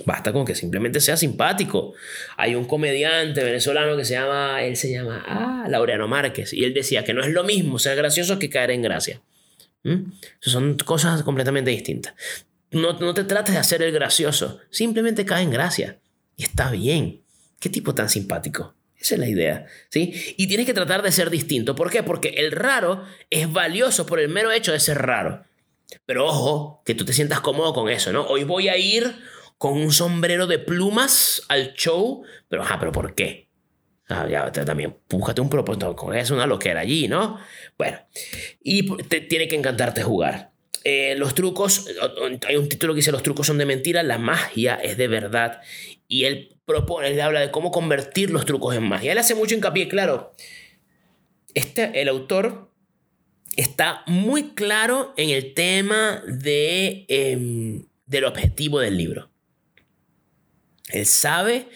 [0.03, 1.93] Basta con que simplemente sea simpático.
[2.37, 6.73] Hay un comediante venezolano que se llama, él se llama, ah, Laureano Márquez, y él
[6.73, 9.21] decía que no es lo mismo ser gracioso que caer en gracia.
[9.85, 10.11] ¿Mm?
[10.41, 12.15] Son cosas completamente distintas.
[12.71, 15.99] No, no te trates de hacer el gracioso, simplemente cae en gracia.
[16.35, 17.21] Y está bien.
[17.59, 18.75] Qué tipo tan simpático.
[18.99, 20.33] Esa es la idea, ¿sí?
[20.37, 21.75] Y tienes que tratar de ser distinto.
[21.75, 22.01] ¿Por qué?
[22.01, 25.43] Porque el raro es valioso por el mero hecho de ser raro.
[26.07, 28.25] Pero ojo, que tú te sientas cómodo con eso, ¿no?
[28.25, 29.15] Hoy voy a ir
[29.59, 33.44] con un sombrero de plumas al show, pero, ajá, pero ¿por qué?
[34.07, 37.39] Ah, ya, también búscate un propósito, con eso una loquera allí, ¿no?
[37.77, 37.97] Bueno,
[38.61, 40.51] y tiene que encantarte jugar.
[40.83, 41.87] Eh, los trucos,
[42.47, 45.61] hay un título que dice los trucos son de mentira, la magia es de verdad.
[46.07, 49.11] Y él propone, él habla de cómo convertir los trucos en magia.
[49.11, 50.33] Él hace mucho hincapié, claro.
[51.55, 52.69] Este, el autor
[53.55, 59.31] está muy claro en el tema de, em, del objetivo del libro.
[60.89, 61.67] Él sabe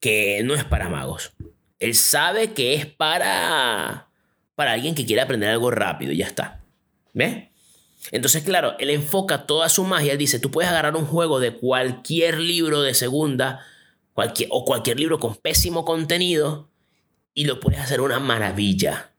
[0.00, 1.32] que no es para magos.
[1.78, 4.08] Él sabe que es para,
[4.54, 6.64] para alguien que quiere aprender algo rápido y ya está.
[7.12, 7.48] ¿Ves?
[8.12, 10.16] Entonces, claro, él enfoca toda su magia.
[10.16, 13.64] Dice, tú puedes agarrar un juego de cualquier libro de segunda
[14.16, 16.70] cualquier, o cualquier libro con pésimo contenido
[17.34, 19.12] y lo puedes hacer una maravilla.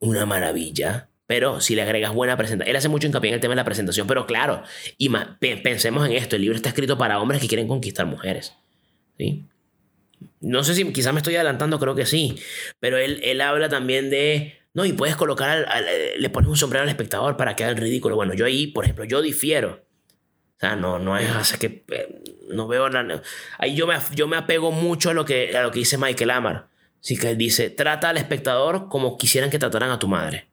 [0.00, 1.08] Una maravilla.
[1.26, 3.64] Pero si le agregas buena presentación, él hace mucho hincapié en el tema de la
[3.64, 4.64] presentación, pero claro,
[4.98, 5.08] y
[5.38, 8.54] pensemos en esto, el libro está escrito para hombres que quieren conquistar mujeres.
[9.16, 9.44] ¿sí?
[10.40, 12.40] No sé si quizás me estoy adelantando, creo que sí,
[12.78, 15.66] pero él, él habla también de, no, y puedes colocar,
[16.18, 18.14] le pones un sombrero al espectador para que haga el ridículo.
[18.14, 19.84] Bueno, yo ahí, por ejemplo, yo difiero.
[20.56, 23.22] O sea, no, no es así que eh, no veo nada.
[23.58, 26.30] Ahí yo me, yo me apego mucho a lo, que, a lo que dice Michael
[26.30, 26.68] Amar.
[27.02, 30.48] Así que él dice, trata al espectador como quisieran que trataran a tu madre.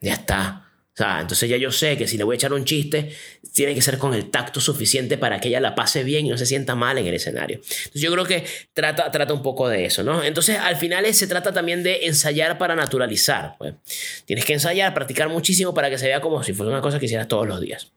[0.00, 0.63] Ya está.
[0.94, 3.12] O sea, entonces ya yo sé que si le voy a echar un chiste,
[3.52, 6.38] tiene que ser con el tacto suficiente para que ella la pase bien y no
[6.38, 7.56] se sienta mal en el escenario.
[7.56, 10.22] Entonces yo creo que trata, trata un poco de eso, ¿no?
[10.22, 13.56] Entonces al final se trata también de ensayar para naturalizar.
[13.58, 13.74] Pues.
[14.24, 17.06] Tienes que ensayar, practicar muchísimo para que se vea como si fuera una cosa que
[17.06, 17.90] hicieras todos los días.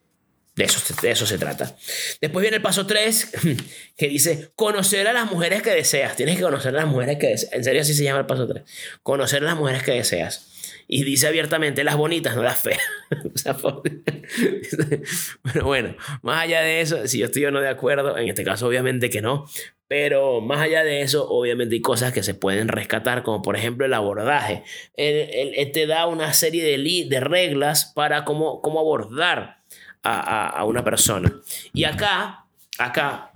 [0.56, 1.76] De eso, de eso se trata.
[2.20, 3.32] Después viene el paso 3,
[3.96, 6.16] que dice, conocer a las mujeres que deseas.
[6.16, 7.54] Tienes que conocer a las mujeres que deseas.
[7.54, 8.64] En serio, así se llama el paso 3.
[9.04, 10.57] Conocer a las mujeres que deseas
[10.88, 12.82] y dice abiertamente las bonitas, no las feas.
[15.44, 18.44] Pero bueno, más allá de eso, si yo estoy o no de acuerdo, en este
[18.44, 19.48] caso obviamente que no,
[19.90, 23.86] pero más allá de eso, obviamente hay cosas que se pueden rescatar, como por ejemplo
[23.86, 24.64] el abordaje.
[24.96, 29.60] Él, te da una serie de, de reglas para cómo, cómo abordar
[30.04, 31.34] a, a una persona.
[31.74, 32.46] Y acá,
[32.78, 33.32] acá,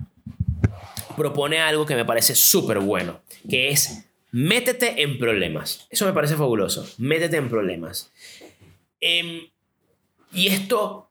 [1.16, 5.86] propone algo que me parece súper bueno, que es Métete en problemas.
[5.90, 6.88] Eso me parece fabuloso.
[6.96, 8.10] Métete en problemas.
[8.98, 9.42] Em,
[10.32, 11.10] y esto,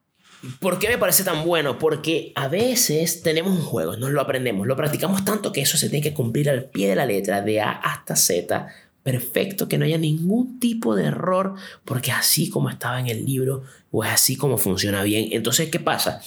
[0.60, 1.78] ¿por qué me parece tan bueno?
[1.78, 5.88] Porque a veces tenemos un juego, nos lo aprendemos, lo practicamos tanto que eso se
[5.90, 8.68] tiene que cumplir al pie de la letra, de A hasta Z.
[9.04, 11.54] Perfecto, que no haya ningún tipo de error,
[11.86, 15.30] porque así como estaba en el libro, o es así como funciona bien.
[15.32, 16.22] Entonces, ¿qué pasa?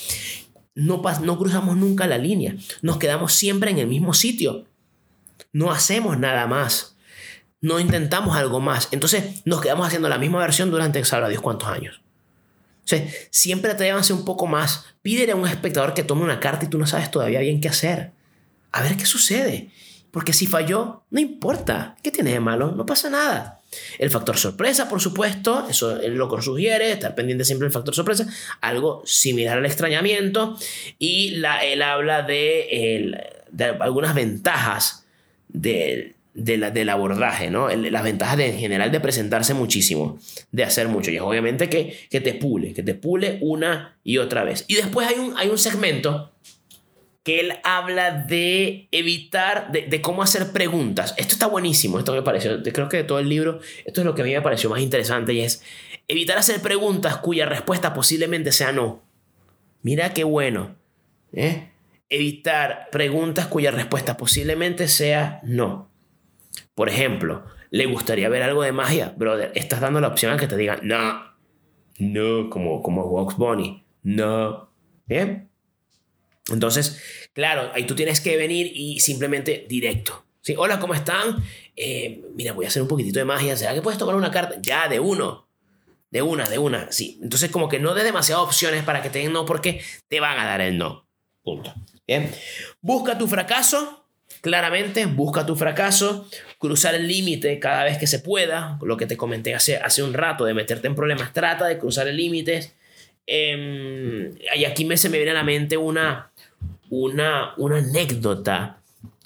[0.77, 4.67] No, no cruzamos nunca la línea, nos quedamos siempre en el mismo sitio
[5.55, 6.97] no hacemos nada más.
[7.63, 8.89] No intentamos algo más.
[8.91, 12.03] Entonces nos quedamos haciendo la misma versión durante sabrá Dios cuántos años.
[12.85, 14.85] O sea, siempre atrévanse un poco más.
[15.01, 17.69] Pídele a un espectador que tome una carta y tú no sabes todavía bien qué
[17.69, 18.11] hacer.
[18.73, 19.71] A ver qué sucede.
[20.11, 21.97] Porque si falló, no importa.
[22.03, 22.73] ¿Qué tiene de malo?
[22.73, 23.61] No pasa nada.
[23.99, 28.27] El factor sorpresa, por supuesto, eso él lo sugiere, estar pendiente siempre del factor sorpresa,
[28.61, 30.59] algo similar al extrañamiento.
[30.99, 33.17] Y la, él habla de
[33.81, 35.04] algunas ventajas
[35.55, 37.69] de, del abordaje, ¿no?
[37.69, 40.19] las ventajas de, en general de presentarse muchísimo,
[40.53, 41.11] de hacer mucho.
[41.11, 44.67] Y es obviamente que, que te pule, que te pule una y otra vez.
[44.69, 46.33] Y después hay un, hay un segmento
[47.23, 51.15] que él habla de evitar, de, de, cómo hacer preguntas.
[51.17, 54.15] Esto está buenísimo, esto me pareció, creo que de todo el libro, esto es lo
[54.15, 55.63] que a mí me pareció más interesante y es
[56.07, 59.03] evitar hacer preguntas cuya respuesta posiblemente sea no.
[59.81, 60.77] Mira qué bueno.
[61.33, 61.71] ¿eh?
[62.15, 65.91] Evitar preguntas cuya respuesta posiblemente sea no.
[66.77, 69.13] Por ejemplo, ¿le gustaría ver algo de magia?
[69.17, 71.35] Brother, estás dando la opción a que te digan no.
[71.99, 73.85] No, como, como Vox Bunny.
[74.05, 74.71] No.
[75.07, 75.51] ¿Bien?
[76.53, 80.25] Entonces, claro, ahí tú tienes que venir y simplemente directo.
[80.41, 80.55] ¿Sí?
[80.57, 81.43] Hola, ¿cómo están?
[81.75, 83.57] Eh, mira, voy a hacer un poquitito de magia.
[83.57, 84.57] ¿Será que puedes tomar una carta?
[84.63, 85.49] Ya, de uno.
[86.13, 86.93] De una, de una.
[86.93, 87.19] Sí.
[87.23, 90.39] Entonces, como que no des demasiadas opciones para que te den no porque te van
[90.39, 91.09] a dar el no.
[91.45, 91.73] Punto.
[92.07, 92.31] Bien.
[92.81, 94.01] Busca tu fracaso.
[94.41, 96.29] Claramente, busca tu fracaso.
[96.59, 98.79] Cruzar el límite cada vez que se pueda.
[98.83, 101.33] Lo que te comenté hace, hace un rato de meterte en problemas.
[101.33, 102.73] Trata de cruzar el límite.
[103.27, 106.31] Eh, y aquí me, se me viene a la mente una,
[106.91, 108.81] una, una anécdota,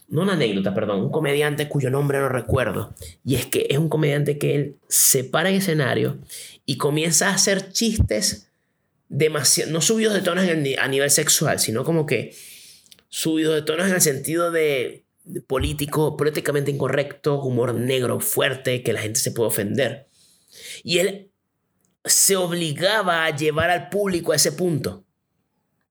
[0.09, 2.95] no una anécdota, perdón, un comediante cuyo nombre no recuerdo.
[3.25, 6.19] Y es que es un comediante que él se para en escenario
[6.65, 8.48] y comienza a hacer chistes
[9.09, 12.35] demasiado, no subidos de tonos a nivel sexual, sino como que
[13.09, 18.93] subidos de tonos en el sentido de, de político, políticamente incorrecto, humor negro fuerte, que
[18.93, 20.09] la gente se puede ofender.
[20.83, 21.31] Y él
[22.05, 25.05] se obligaba a llevar al público a ese punto.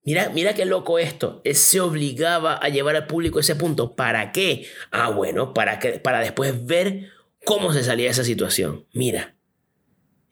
[0.03, 1.41] Mira, mira qué loco esto.
[1.43, 3.95] Él se obligaba a llevar al público a ese punto.
[3.95, 4.65] ¿Para qué?
[4.89, 7.09] Ah, bueno, para, que, para después ver
[7.43, 8.85] cómo se salía de esa situación.
[8.93, 9.35] Mira.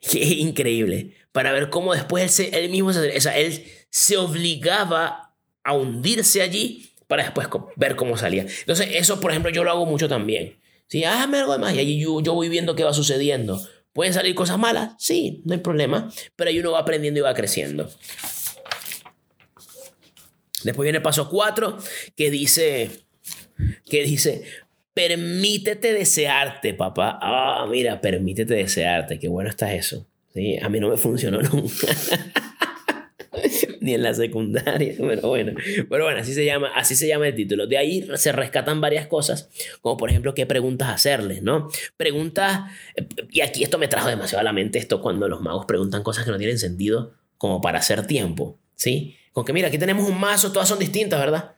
[0.00, 1.14] Qué increíble.
[1.36, 7.24] Para ver cómo después él, él mismo se, él se obligaba a hundirse allí para
[7.24, 8.46] después ver cómo salía.
[8.60, 10.58] Entonces, eso, por ejemplo, yo lo hago mucho también.
[10.88, 13.60] Si, hazme algo de más y yo, yo voy viendo qué va sucediendo.
[13.92, 14.94] ¿Pueden salir cosas malas?
[14.98, 16.10] Sí, no hay problema.
[16.36, 17.90] Pero ahí uno va aprendiendo y va creciendo.
[20.64, 21.76] Después viene el paso 4
[22.16, 22.90] que dice,
[23.90, 24.42] que dice,
[24.94, 27.18] permítete desearte, papá.
[27.20, 29.18] Ah, mira, permítete desearte.
[29.18, 30.06] Qué bueno está eso.
[30.36, 30.58] ¿Sí?
[30.60, 31.86] A mí no me funcionó nunca.
[33.80, 35.52] Ni en la secundaria, pero bueno.
[35.88, 37.66] Pero bueno, así se, llama, así se llama el título.
[37.66, 39.48] De ahí se rescatan varias cosas,
[39.80, 41.70] como por ejemplo qué preguntas hacerles, ¿no?
[41.96, 42.70] Preguntas,
[43.30, 46.26] y aquí esto me trajo demasiado a la mente, esto cuando los magos preguntan cosas
[46.26, 49.16] que no tienen sentido, como para hacer tiempo, ¿sí?
[49.32, 51.54] Con que mira, aquí tenemos un mazo, todas son distintas, ¿verdad?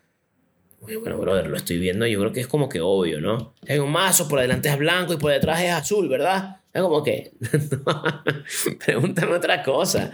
[0.81, 3.55] Bueno, brother, lo estoy viendo, yo creo que es como que obvio, ¿no?
[3.69, 6.61] Hay un mazo, por delante es blanco y por detrás es azul, ¿verdad?
[6.83, 7.33] Como que,
[8.85, 10.11] pregúntame otra cosa.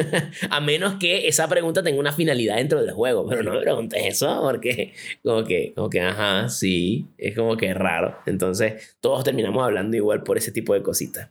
[0.50, 4.00] A menos que esa pregunta tenga una finalidad dentro del juego, pero no me preguntes
[4.04, 8.18] eso porque, como que, como que, ajá, sí, es como que raro.
[8.26, 11.30] Entonces, todos terminamos hablando igual por ese tipo de cositas.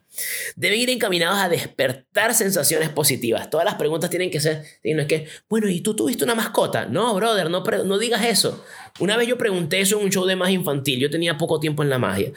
[0.56, 3.50] Deben ir encaminados a despertar sensaciones positivas.
[3.50, 6.86] Todas las preguntas tienen que ser, no es que, bueno, ¿y tú tuviste una mascota?
[6.86, 8.64] No, brother, no, no digas eso.
[8.98, 11.82] Una vez yo pregunté eso en un show de magia infantil, yo tenía poco tiempo
[11.82, 12.32] en la magia,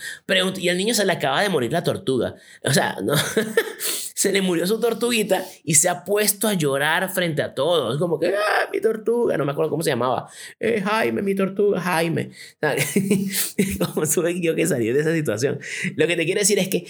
[0.58, 2.36] y al niño se le acaba de morir la tortuga.
[2.64, 3.14] O sea, no,
[4.20, 7.98] se le murió su tortuguita y se ha puesto a llorar frente a todos.
[7.98, 10.30] Como que, ah, mi tortuga, no me acuerdo cómo se llamaba.
[10.60, 12.32] Eh, Jaime, mi tortuga, Jaime.
[13.80, 15.60] ¿Cómo tuve yo que salir de esa situación?
[15.96, 16.86] Lo que te quiero decir es que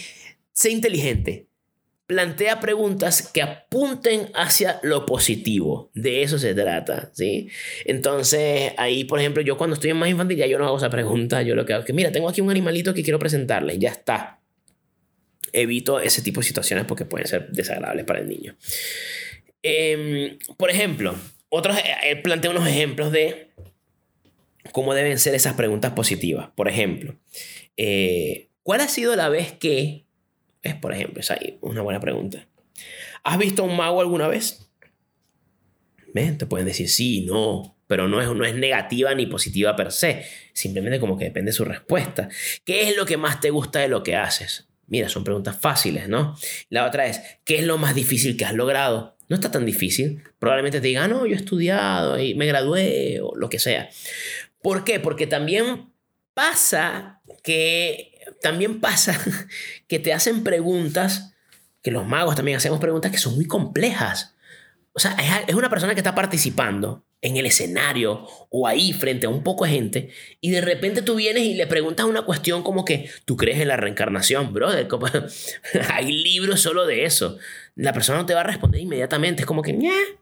[0.53, 1.45] sé inteligente.
[2.07, 5.91] Plantea preguntas que apunten hacia lo positivo.
[5.93, 7.49] De eso se trata, ¿sí?
[7.85, 10.89] Entonces, ahí, por ejemplo, yo cuando estoy en más infantil, ya yo no hago esa
[10.89, 11.43] pregunta.
[11.43, 13.77] Yo lo que hago es que, mira, tengo aquí un animalito que quiero presentarle.
[13.77, 14.38] Ya está
[15.53, 18.55] evito ese tipo de situaciones porque pueden ser desagradables para el niño.
[19.61, 21.15] Em, por ejemplo,
[21.49, 23.49] otros, él eh, plantea unos ejemplos de
[24.71, 26.49] cómo deben ser esas preguntas positivas.
[26.55, 27.15] Por ejemplo,
[27.77, 30.05] eh, ¿cuál ha sido la vez que...
[30.61, 32.47] Es, por ejemplo, es ahí una buena pregunta.
[33.23, 34.69] ¿Has visto a un mago alguna vez?
[36.13, 40.25] Te pueden decir sí, no, pero no es, no es negativa ni positiva per se.
[40.53, 42.29] Simplemente como que depende de su respuesta.
[42.65, 44.68] ¿Qué es lo que más te gusta de lo que haces?
[44.89, 46.35] Mira, son preguntas fáciles, ¿no?
[46.69, 49.17] La otra es, ¿qué es lo más difícil que has logrado?
[49.29, 50.23] No está tan difícil.
[50.39, 53.89] Probablemente te digan, ah, no, yo he estudiado y me gradué o lo que sea.
[54.61, 54.99] ¿Por qué?
[54.99, 55.93] Porque también
[56.33, 59.19] pasa que, también pasa
[59.87, 61.33] que te hacen preguntas,
[61.83, 64.35] que los magos también hacemos preguntas que son muy complejas.
[64.99, 65.15] O sea,
[65.47, 69.63] es una persona que está participando en el escenario o ahí frente a un poco
[69.63, 70.09] de gente
[70.41, 73.69] y de repente tú vienes y le preguntas una cuestión como que tú crees en
[73.69, 74.89] la reencarnación, brother.
[75.93, 77.37] Hay libros solo de eso.
[77.75, 79.43] La persona no te va a responder inmediatamente.
[79.43, 79.71] Es como que,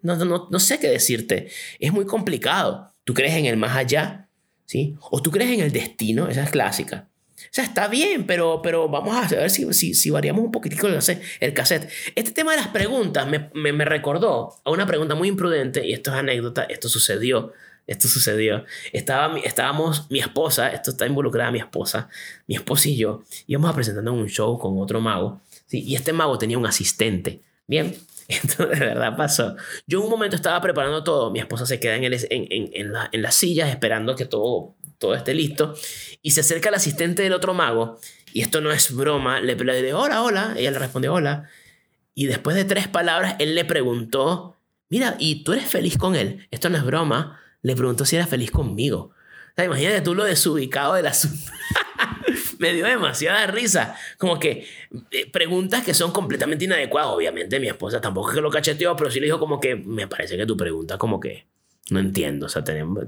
[0.04, 1.50] no, no, no sé qué decirte.
[1.80, 2.94] Es muy complicado.
[3.04, 4.30] ¿Tú crees en el más allá?
[4.66, 4.96] ¿Sí?
[5.10, 6.28] ¿O tú crees en el destino?
[6.28, 7.08] Esa es clásica.
[7.38, 10.88] O sea, está bien, pero, pero vamos a ver si, si, si variamos un poquitico
[10.88, 11.90] el cassette.
[12.16, 16.12] Este tema de las preguntas me, me, recordó a una pregunta muy imprudente, y esto
[16.12, 17.54] es anécdota, esto sucedió
[17.88, 18.66] esto sucedió.
[18.92, 22.10] Estaba, estábamos, mi esposa, esto está involucrada mi esposa,
[22.46, 25.84] mi esposa y yo, íbamos a presentar un show con otro mago, ¿sí?
[25.84, 27.42] y este mago tenía un asistente.
[27.66, 27.96] Bien,
[28.28, 29.56] esto de verdad pasó.
[29.88, 32.70] Yo en un momento estaba preparando todo, mi esposa se queda en, el, en, en,
[32.74, 35.76] en, la, en las sillas esperando que todo, todo esté listo,
[36.22, 38.00] y se acerca el asistente del otro mago,
[38.34, 41.50] y esto no es broma, le, le dice, hola, hola, ella le responde, hola,
[42.14, 44.58] y después de tres palabras, él le preguntó,
[44.90, 46.48] mira, ¿y tú eres feliz con él?
[46.52, 49.12] Esto no es broma le preguntó si era feliz conmigo.
[49.12, 51.52] O sea, imagínate tú lo desubicado del asunto.
[52.60, 53.96] me dio demasiada risa.
[54.18, 54.66] Como que
[55.12, 57.10] eh, preguntas que son completamente inadecuadas.
[57.12, 60.08] Obviamente mi esposa tampoco es que lo cacheteó, pero sí le dijo como que me
[60.08, 61.46] parece que tu pregunta como que
[61.90, 62.48] no entiendo.
[62.48, 63.06] O sea, tenemos,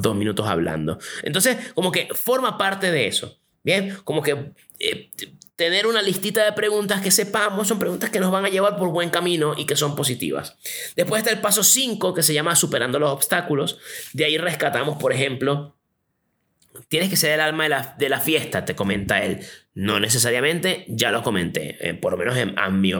[0.00, 0.98] dos minutos hablando.
[1.22, 3.38] Entonces, como que forma parte de eso.
[3.64, 5.10] Bien, como que eh,
[5.54, 8.88] tener una listita de preguntas que sepamos son preguntas que nos van a llevar por
[8.88, 10.56] buen camino y que son positivas.
[10.96, 13.78] Después está el paso 5 que se llama superando los obstáculos.
[14.12, 15.76] De ahí rescatamos, por ejemplo,
[16.88, 19.40] Tienes que ser el alma de la, de la, fiesta, te comenta él.
[19.74, 22.92] No necesariamente, ya lo comenté, eh, por lo menos en, mi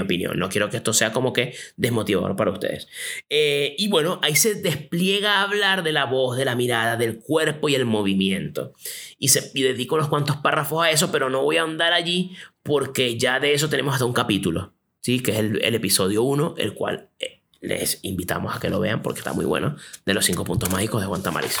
[0.00, 0.38] opinión.
[0.38, 2.88] No quiero que esto sea como que desmotivador para ustedes.
[3.28, 7.18] Eh, y bueno, ahí se despliega a hablar de la voz, de la mirada, del
[7.18, 8.72] cuerpo y el movimiento.
[9.18, 12.34] Y, se, y dedico unos cuantos párrafos a eso, pero no voy a andar allí
[12.62, 14.72] porque ya de eso tenemos hasta un capítulo,
[15.02, 15.20] ¿sí?
[15.20, 17.10] que es el, episodio 1, el cual...
[17.20, 20.70] Eh, les invitamos a que lo vean porque está muy bueno, de los cinco puntos
[20.70, 21.56] mágicos de Juan Tamariz.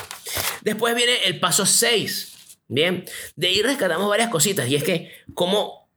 [0.60, 2.33] Después viene el paso 6.
[2.68, 3.04] Bien,
[3.36, 5.90] de ahí rescatamos varias cositas y es que cómo,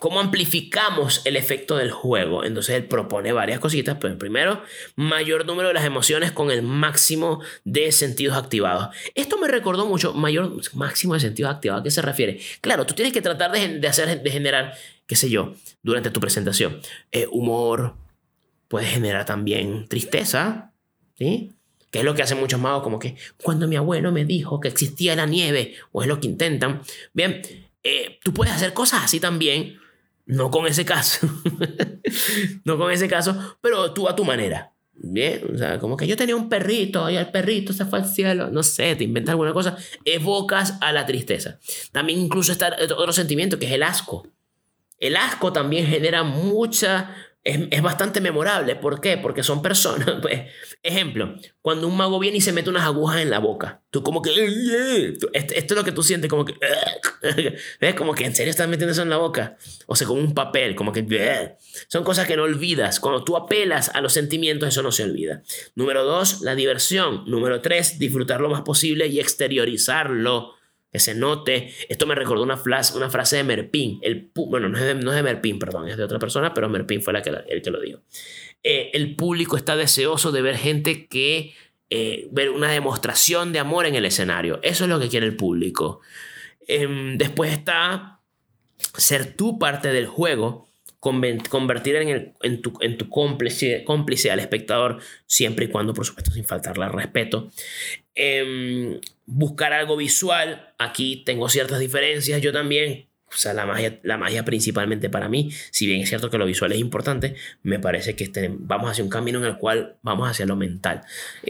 [0.00, 2.44] cómo amplificamos el efecto del juego.
[2.44, 3.98] Entonces él propone varias cositas.
[4.00, 4.62] Pues primero,
[4.96, 8.94] mayor número de las emociones con el máximo de sentidos activados.
[9.14, 11.82] Esto me recordó mucho, mayor máximo de sentidos activados.
[11.82, 12.40] ¿A qué se refiere?
[12.60, 14.74] Claro, tú tienes que tratar de, hacer, de generar,
[15.06, 16.80] qué sé yo, durante tu presentación,
[17.12, 17.94] eh, humor,
[18.66, 20.72] puede generar también tristeza,
[21.16, 21.57] ¿sí?
[21.90, 24.68] Que es lo que hacen muchos magos, como que cuando mi abuelo me dijo que
[24.68, 26.82] existía la nieve, o es lo que intentan.
[27.12, 27.40] Bien,
[27.82, 29.78] eh, tú puedes hacer cosas así también,
[30.26, 31.26] no con ese caso,
[32.64, 34.72] no con ese caso, pero tú a tu manera.
[35.00, 38.06] Bien, o sea, como que yo tenía un perrito y el perrito se fue al
[38.06, 41.60] cielo, no sé, te inventas alguna cosa, evocas a la tristeza.
[41.92, 44.26] También incluso está otro sentimiento que es el asco.
[44.98, 47.14] El asco también genera mucha
[47.48, 48.76] es, bastante memorable.
[48.76, 49.16] ¿Por qué?
[49.16, 50.08] Porque son personas.
[50.28, 50.42] Pues,
[50.82, 54.20] ejemplo, cuando un mago viene y se mete unas agujas en la boca, tú como
[54.20, 54.30] que...
[54.32, 56.54] Esto, esto es lo que tú sientes, como que...
[57.80, 57.94] ¿Ves?
[57.94, 59.56] Como que en serio estás metiendo eso en la boca.
[59.86, 61.56] O sea, con un papel, como que...
[61.88, 63.00] Son cosas que no olvidas.
[63.00, 65.42] Cuando tú apelas a los sentimientos, eso no se olvida.
[65.74, 67.24] Número dos, la diversión.
[67.26, 70.57] Número tres, disfrutar lo más posible y exteriorizarlo
[70.90, 71.72] que se note.
[71.88, 73.98] Esto me recordó una, frase, una frase de Merpin.
[74.02, 77.02] El, bueno, no es, de, no de Merpin, perdón, es de otra persona, pero Merpin
[77.02, 78.00] fue la que, el que lo dijo.
[78.62, 81.54] Eh, el público está deseoso de ver gente que...
[81.90, 84.60] Eh, ver una demostración de amor en el escenario.
[84.62, 86.02] Eso es lo que quiere el público.
[86.66, 88.20] Em, después está
[88.96, 90.67] ser tú parte del juego,
[91.00, 96.04] convertir en, el, en tu, en tu cómplice, cómplice al espectador, siempre y cuando, por
[96.04, 97.50] supuesto, sin faltarle al respeto.
[98.14, 104.16] Em, buscar algo visual, aquí tengo ciertas diferencias, yo también, o sea, la magia, la
[104.16, 108.16] magia principalmente para mí, si bien es cierto que lo visual es importante, me parece
[108.16, 111.02] que este, vamos hacia un camino en el cual vamos hacia lo mental.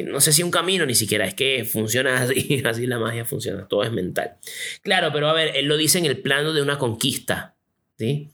[0.04, 3.66] No sé si un camino ni siquiera, es que funciona así, así la magia funciona,
[3.66, 4.36] todo es mental.
[4.82, 7.54] Claro, pero a ver, él lo dice en el plano de una conquista,
[7.96, 8.28] ¿sí?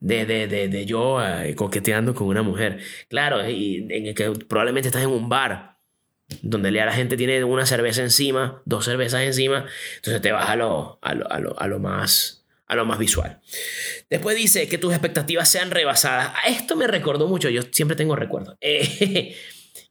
[0.00, 2.78] De, de, de, de yo eh, coqueteando con una mujer.
[3.08, 5.78] Claro, y en el que probablemente estás en un bar
[6.42, 10.98] donde la gente tiene una cerveza encima, dos cervezas encima, entonces te vas a lo,
[11.02, 12.38] a lo, a lo, a lo más
[12.68, 13.40] a lo más visual.
[14.10, 16.34] Después dice que tus expectativas sean rebasadas.
[16.46, 18.56] Esto me recordó mucho, yo siempre tengo recuerdos.
[18.70, 19.34] Eh,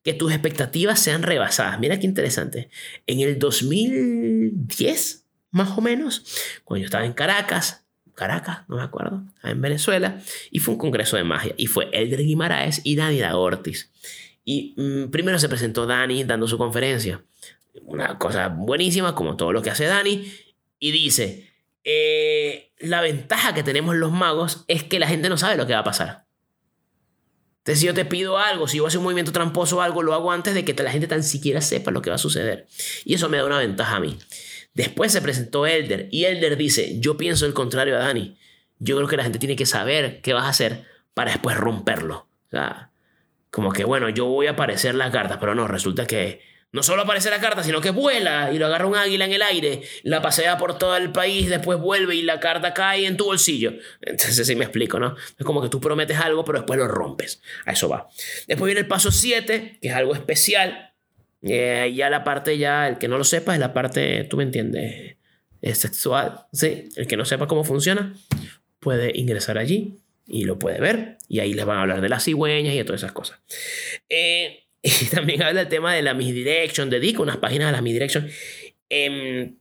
[0.04, 1.80] que tus expectativas sean rebasadas.
[1.80, 2.70] Mira qué interesante.
[3.08, 6.24] En el 2010, más o menos,
[6.64, 7.87] cuando yo estaba en Caracas,
[8.18, 12.24] Caracas, no me acuerdo, en Venezuela, y fue un congreso de magia, y fue Elder
[12.24, 13.92] Guimaraes y Dani Ortiz.
[14.44, 17.24] Y mm, primero se presentó Dani dando su conferencia.
[17.84, 20.34] Una cosa buenísima, como todo lo que hace Dani.
[20.80, 21.52] Y dice,
[21.84, 25.74] eh, la ventaja que tenemos los magos es que la gente no sabe lo que
[25.74, 26.26] va a pasar.
[27.60, 30.16] Entonces, si yo te pido algo, si yo hago un movimiento tramposo o algo, lo
[30.16, 32.66] hago antes de que la gente tan siquiera sepa lo que va a suceder.
[33.06, 34.18] Y eso me da una ventaja a mí.
[34.78, 38.38] Después se presentó Elder y Elder dice, yo pienso el contrario a Dani.
[38.78, 42.28] Yo creo que la gente tiene que saber qué vas a hacer para después romperlo.
[42.46, 42.92] O sea,
[43.50, 47.02] como que, bueno, yo voy a aparecer las cartas, pero no, resulta que no solo
[47.02, 50.22] aparece la carta, sino que vuela y lo agarra un águila en el aire, la
[50.22, 53.74] pasea por todo el país, después vuelve y la carta cae en tu bolsillo.
[54.02, 55.16] Entonces, sí me explico, ¿no?
[55.40, 57.42] Es como que tú prometes algo, pero después lo rompes.
[57.66, 58.10] A eso va.
[58.46, 60.87] Después viene el paso 7, que es algo especial.
[61.42, 64.44] Eh, ya la parte, ya, el que no lo sepa, es la parte, tú me
[64.44, 65.18] entiendes,
[65.62, 66.46] es sexual.
[66.52, 68.16] Sí, el que no sepa cómo funciona,
[68.80, 71.18] puede ingresar allí y lo puede ver.
[71.28, 73.40] Y ahí les van a hablar de las cigüeñas y de todas esas cosas.
[74.10, 78.30] Eh, y también habla el tema de la misdirection, dedica unas páginas a la misdirection.
[78.90, 79.54] Eh,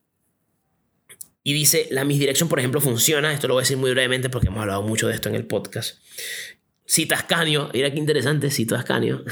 [1.42, 4.48] y dice, la misdirection, por ejemplo, funciona, esto lo voy a decir muy brevemente porque
[4.48, 6.00] hemos hablado mucho de esto en el podcast.
[6.88, 9.24] Cita Ascanio, mira qué interesante, cita Ascanio.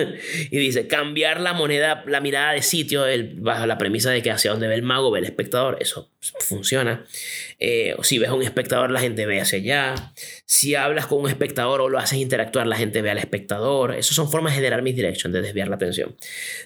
[0.50, 3.04] y dice, cambiar la moneda, la mirada de sitio,
[3.36, 6.10] bajo la premisa de que hacia donde ve el mago ve el espectador, eso
[6.40, 7.04] funciona.
[7.58, 10.12] Eh, si ves a un espectador, la gente ve hacia allá.
[10.46, 13.94] Si hablas con un espectador o lo haces interactuar, la gente ve al espectador.
[13.94, 16.16] Esas son formas de generar misdirection, de desviar la atención.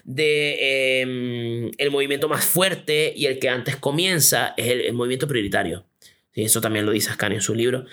[0.05, 5.85] De em, el movimiento más fuerte y el que antes comienza es el movimiento prioritario.
[6.37, 7.87] Y eso también lo dice Ascanio en su libro.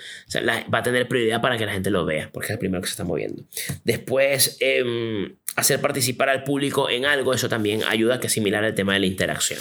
[0.71, 2.87] va a tener prioridad para que la gente lo vea, porque es el primero que
[2.87, 3.43] se está moviendo.
[3.83, 8.75] Después, em, hacer participar al público en algo, eso también ayuda a que asimilar el
[8.75, 9.59] tema de la interacción.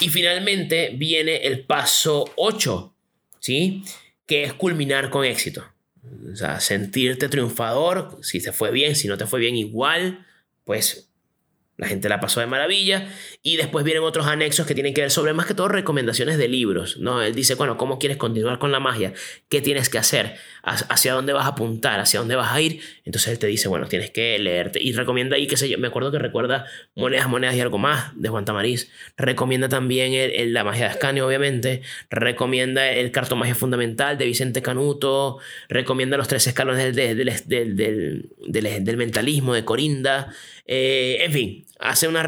[0.00, 2.92] Y finalmente viene el paso 8,
[3.38, 3.84] ¿sí?
[4.26, 5.64] Que es culminar con éxito.
[6.32, 10.26] O sea, sentirte triunfador, si te fue bien, si no te fue bien igual,
[10.64, 11.11] pues
[11.82, 13.08] la gente la pasó de maravilla.
[13.42, 16.46] Y después vienen otros anexos que tienen que ver sobre más que todo recomendaciones de
[16.46, 16.96] libros.
[16.98, 17.20] ¿no?
[17.20, 19.14] Él dice, bueno, ¿cómo quieres continuar con la magia?
[19.48, 20.36] ¿Qué tienes que hacer?
[20.62, 21.98] ¿Hacia dónde vas a apuntar?
[21.98, 22.80] ¿Hacia dónde vas a ir?
[23.04, 24.80] Entonces él te dice, bueno, tienes que leerte.
[24.80, 28.12] Y recomienda ahí, qué sé yo, me acuerdo que recuerda Monedas, Monedas y algo más
[28.14, 28.88] de Juan Tamariz.
[29.16, 31.82] Recomienda también el, la magia de Ascanio, obviamente.
[32.10, 35.38] Recomienda el cartomagia fundamental de Vicente Canuto.
[35.68, 40.32] Recomienda los tres escalones del, del, del, del mentalismo de Corinda.
[40.66, 42.22] Eh, en fin, hace una,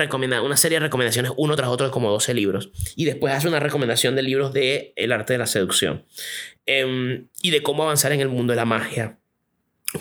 [0.57, 2.71] serie de recomendaciones uno tras otro como 12 libros.
[2.97, 6.05] Y después hace una recomendación de libros de El arte de la seducción.
[6.67, 9.19] Em, y de cómo avanzar en el mundo de la magia.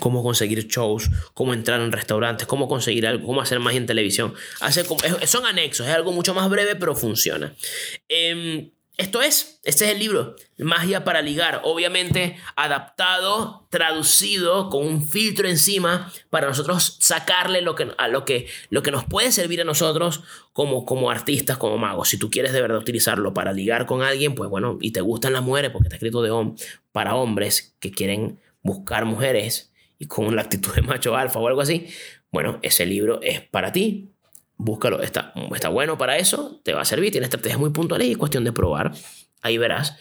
[0.00, 4.34] Cómo conseguir shows, cómo entrar en restaurantes, cómo conseguir algo, cómo hacer magia en televisión.
[4.60, 4.84] Hace,
[5.26, 7.54] son anexos, es algo mucho más breve, pero funciona.
[8.08, 15.08] Eh, esto es, este es el libro, Magia para ligar, obviamente adaptado, traducido, con un
[15.08, 19.60] filtro encima para nosotros sacarle lo que, a lo que, lo que nos puede servir
[19.60, 20.22] a nosotros
[20.52, 22.08] como, como artistas, como magos.
[22.08, 25.32] Si tú quieres de verdad utilizarlo para ligar con alguien, pues bueno, y te gustan
[25.32, 26.54] las mujeres, porque está escrito de
[26.92, 31.60] para hombres que quieren buscar mujeres y con la actitud de macho alfa o algo
[31.60, 31.88] así,
[32.30, 34.13] bueno, ese libro es para ti,
[34.56, 38.12] búscalo, está, está bueno para eso, te va a servir, tiene estrategias muy puntuales y
[38.12, 38.92] es cuestión de probar,
[39.42, 39.96] ahí verás.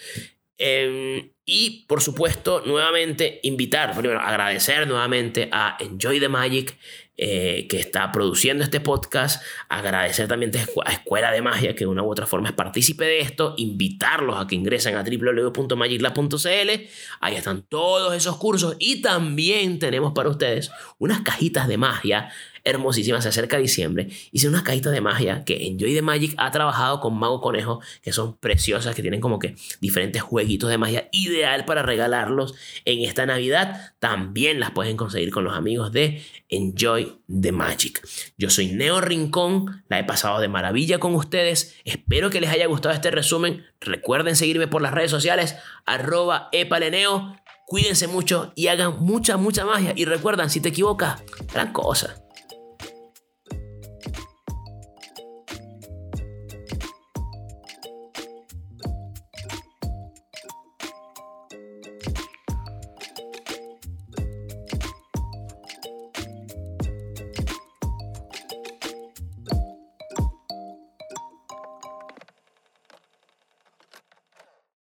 [0.58, 6.78] Em, y por supuesto, nuevamente invitar, primero agradecer nuevamente a Enjoy the Magic
[7.16, 10.51] eh, que está produciendo este podcast, agradecer también
[10.84, 14.39] a Escuela de Magia que de una u otra forma es partícipe de esto, invitarlos
[14.39, 16.88] a que ingresen a www.magiclab.cl,
[17.20, 22.32] ahí están todos esos cursos y también tenemos para ustedes unas cajitas de magia
[22.64, 24.09] hermosísima, se acerca diciembre.
[24.32, 28.14] Hice unas cajitas de magia que Enjoy the Magic ha trabajado con Mago Conejo, que
[28.14, 32.55] son preciosas, que tienen como que diferentes jueguitos de magia, ideal para regalarlos
[32.86, 33.93] en esta Navidad.
[33.99, 38.01] También las pueden conseguir con los amigos de Enjoy the Magic.
[38.38, 41.76] Yo soy Neo Rincón, la he pasado de maravilla con ustedes.
[41.84, 43.66] Espero que les haya gustado este resumen.
[43.82, 45.55] Recuerden seguirme por las redes sociales,
[45.86, 47.36] arroba epaleneo.
[47.66, 49.93] Cuídense mucho y hagan mucha, mucha magia.
[49.95, 52.23] Y recuerdan, si te equivocas, gran cosa.